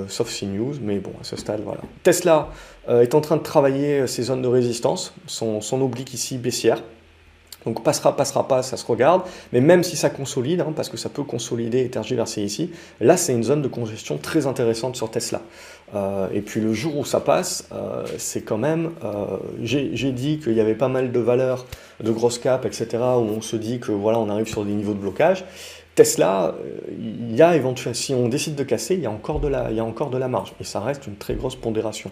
[0.09, 1.83] sauf si news, mais bon, à ce stade, voilà.
[2.05, 2.49] Tesla
[2.89, 6.83] est en train de travailler ses zones de résistance, son, son oblique ici baissière,
[7.66, 9.22] donc passera, passera pas, ça se regarde.
[9.52, 13.16] Mais même si ça consolide, hein, parce que ça peut consolider et tergiverser ici, là
[13.16, 15.42] c'est une zone de congestion très intéressante sur Tesla.
[15.94, 20.38] Euh, et puis le jour où ça passe, euh, c'est quand même, euh, j'ai dit
[20.38, 21.66] qu'il y avait pas mal de valeurs
[22.02, 24.94] de grosses cap, etc., où on se dit que voilà, on arrive sur des niveaux
[24.94, 25.44] de blocage.
[25.94, 26.54] Tesla,
[26.90, 29.70] il y a éventuellement, si on décide de casser, il y, a encore de la,
[29.70, 30.54] il y a encore de la marge.
[30.58, 32.10] Et ça reste une très grosse pondération.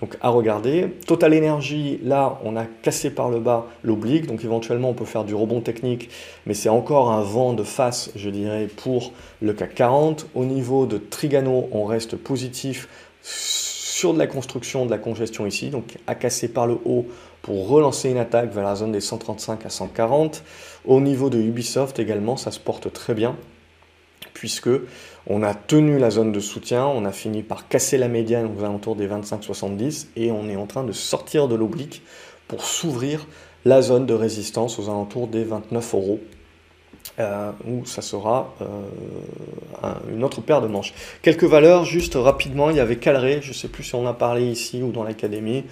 [0.00, 0.88] Donc à regarder.
[1.06, 5.24] Total Energy, là, on a cassé par le bas l'oblique, donc éventuellement on peut faire
[5.24, 6.10] du rebond technique,
[6.46, 10.26] mais c'est encore un vent de face, je dirais, pour le CAC 40.
[10.34, 12.88] Au niveau de Trigano, on reste positif
[13.22, 17.06] sur de la construction, de la congestion ici, donc à casser par le haut
[17.42, 20.42] pour relancer une attaque vers la zone des 135 à 140.
[20.86, 23.36] Au niveau de Ubisoft également, ça se porte très bien
[24.34, 24.68] puisque
[25.26, 28.64] on a tenu la zone de soutien, on a fini par casser la médiane aux
[28.64, 32.02] alentours des 25-70 et on est en train de sortir de l'oblique
[32.46, 33.26] pour s'ouvrir
[33.64, 36.20] la zone de résistance aux alentours des 29 euros.
[37.20, 37.52] Euh,
[37.84, 40.92] ça sera euh, une autre paire de manches.
[41.22, 44.12] Quelques valeurs, juste rapidement, il y avait Calré, je ne sais plus si on a
[44.12, 45.62] parlé ici ou dans l'académie,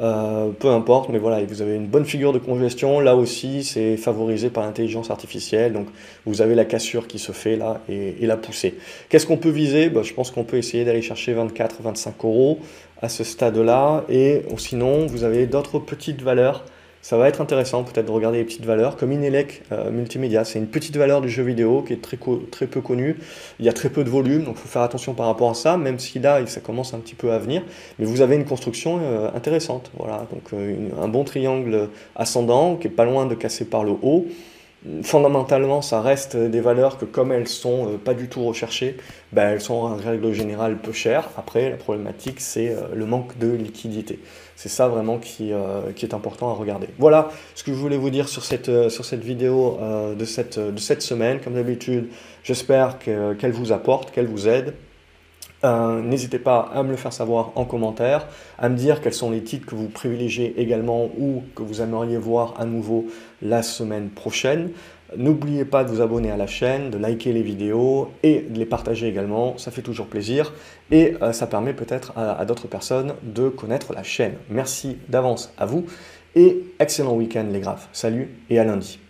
[0.00, 3.98] euh, peu importe, mais voilà, vous avez une bonne figure de congestion, là aussi c'est
[3.98, 5.88] favorisé par l'intelligence artificielle, donc
[6.24, 8.74] vous avez la cassure qui se fait là et, la poussée.
[9.10, 9.90] Qu'est-ce qu'on peut viser?
[9.90, 12.60] Bah, Je pense qu'on peut essayer d'aller chercher 24-25 euros
[13.02, 16.64] à ce stade-là, et sinon vous avez d'autres petites valeurs
[17.02, 20.58] ça va être intéressant peut-être de regarder les petites valeurs, comme Inelec euh, Multimédia, c'est
[20.58, 22.18] une petite valeur du jeu vidéo qui est très,
[22.50, 23.16] très peu connue,
[23.60, 25.54] il y a très peu de volume, donc il faut faire attention par rapport à
[25.54, 27.62] ça, même si là ça commence un petit peu à venir,
[27.98, 32.88] mais vous avez une construction euh, intéressante, voilà, donc euh, un bon triangle ascendant qui
[32.88, 34.26] est pas loin de casser par le haut,
[35.02, 38.96] fondamentalement, ça reste des valeurs que comme elles sont pas du tout recherchées,
[39.32, 41.28] ben, elles sont en règle générale peu chères.
[41.36, 44.20] Après, la problématique, c'est le manque de liquidité.
[44.58, 46.88] C'est ça vraiment qui, euh, qui, est important à regarder.
[46.98, 51.02] Voilà ce que je voulais vous dire sur cette, euh, sur vidéo euh, de cette
[51.02, 51.38] semaine.
[51.38, 52.08] Comme d'habitude,
[52.42, 54.74] j'espère qu'elle vous apporte, qu'elle vous aide.
[55.64, 58.26] N'hésitez pas à me le faire savoir en commentaire,
[58.58, 62.16] à me dire quels sont les titres que vous privilégiez également ou que vous aimeriez
[62.16, 63.06] voir à nouveau
[63.42, 64.70] la semaine prochaine.
[65.16, 68.66] N'oubliez pas de vous abonner à la chaîne, de liker les vidéos et de les
[68.66, 70.52] partager également, ça fait toujours plaisir
[70.90, 74.34] et euh, ça permet peut-être à, d'autres personnes de connaître la chaîne.
[74.50, 75.86] Merci d'avance à vous
[76.34, 77.88] et excellent week-end les graphes.
[77.92, 79.00] Salut et à lundi.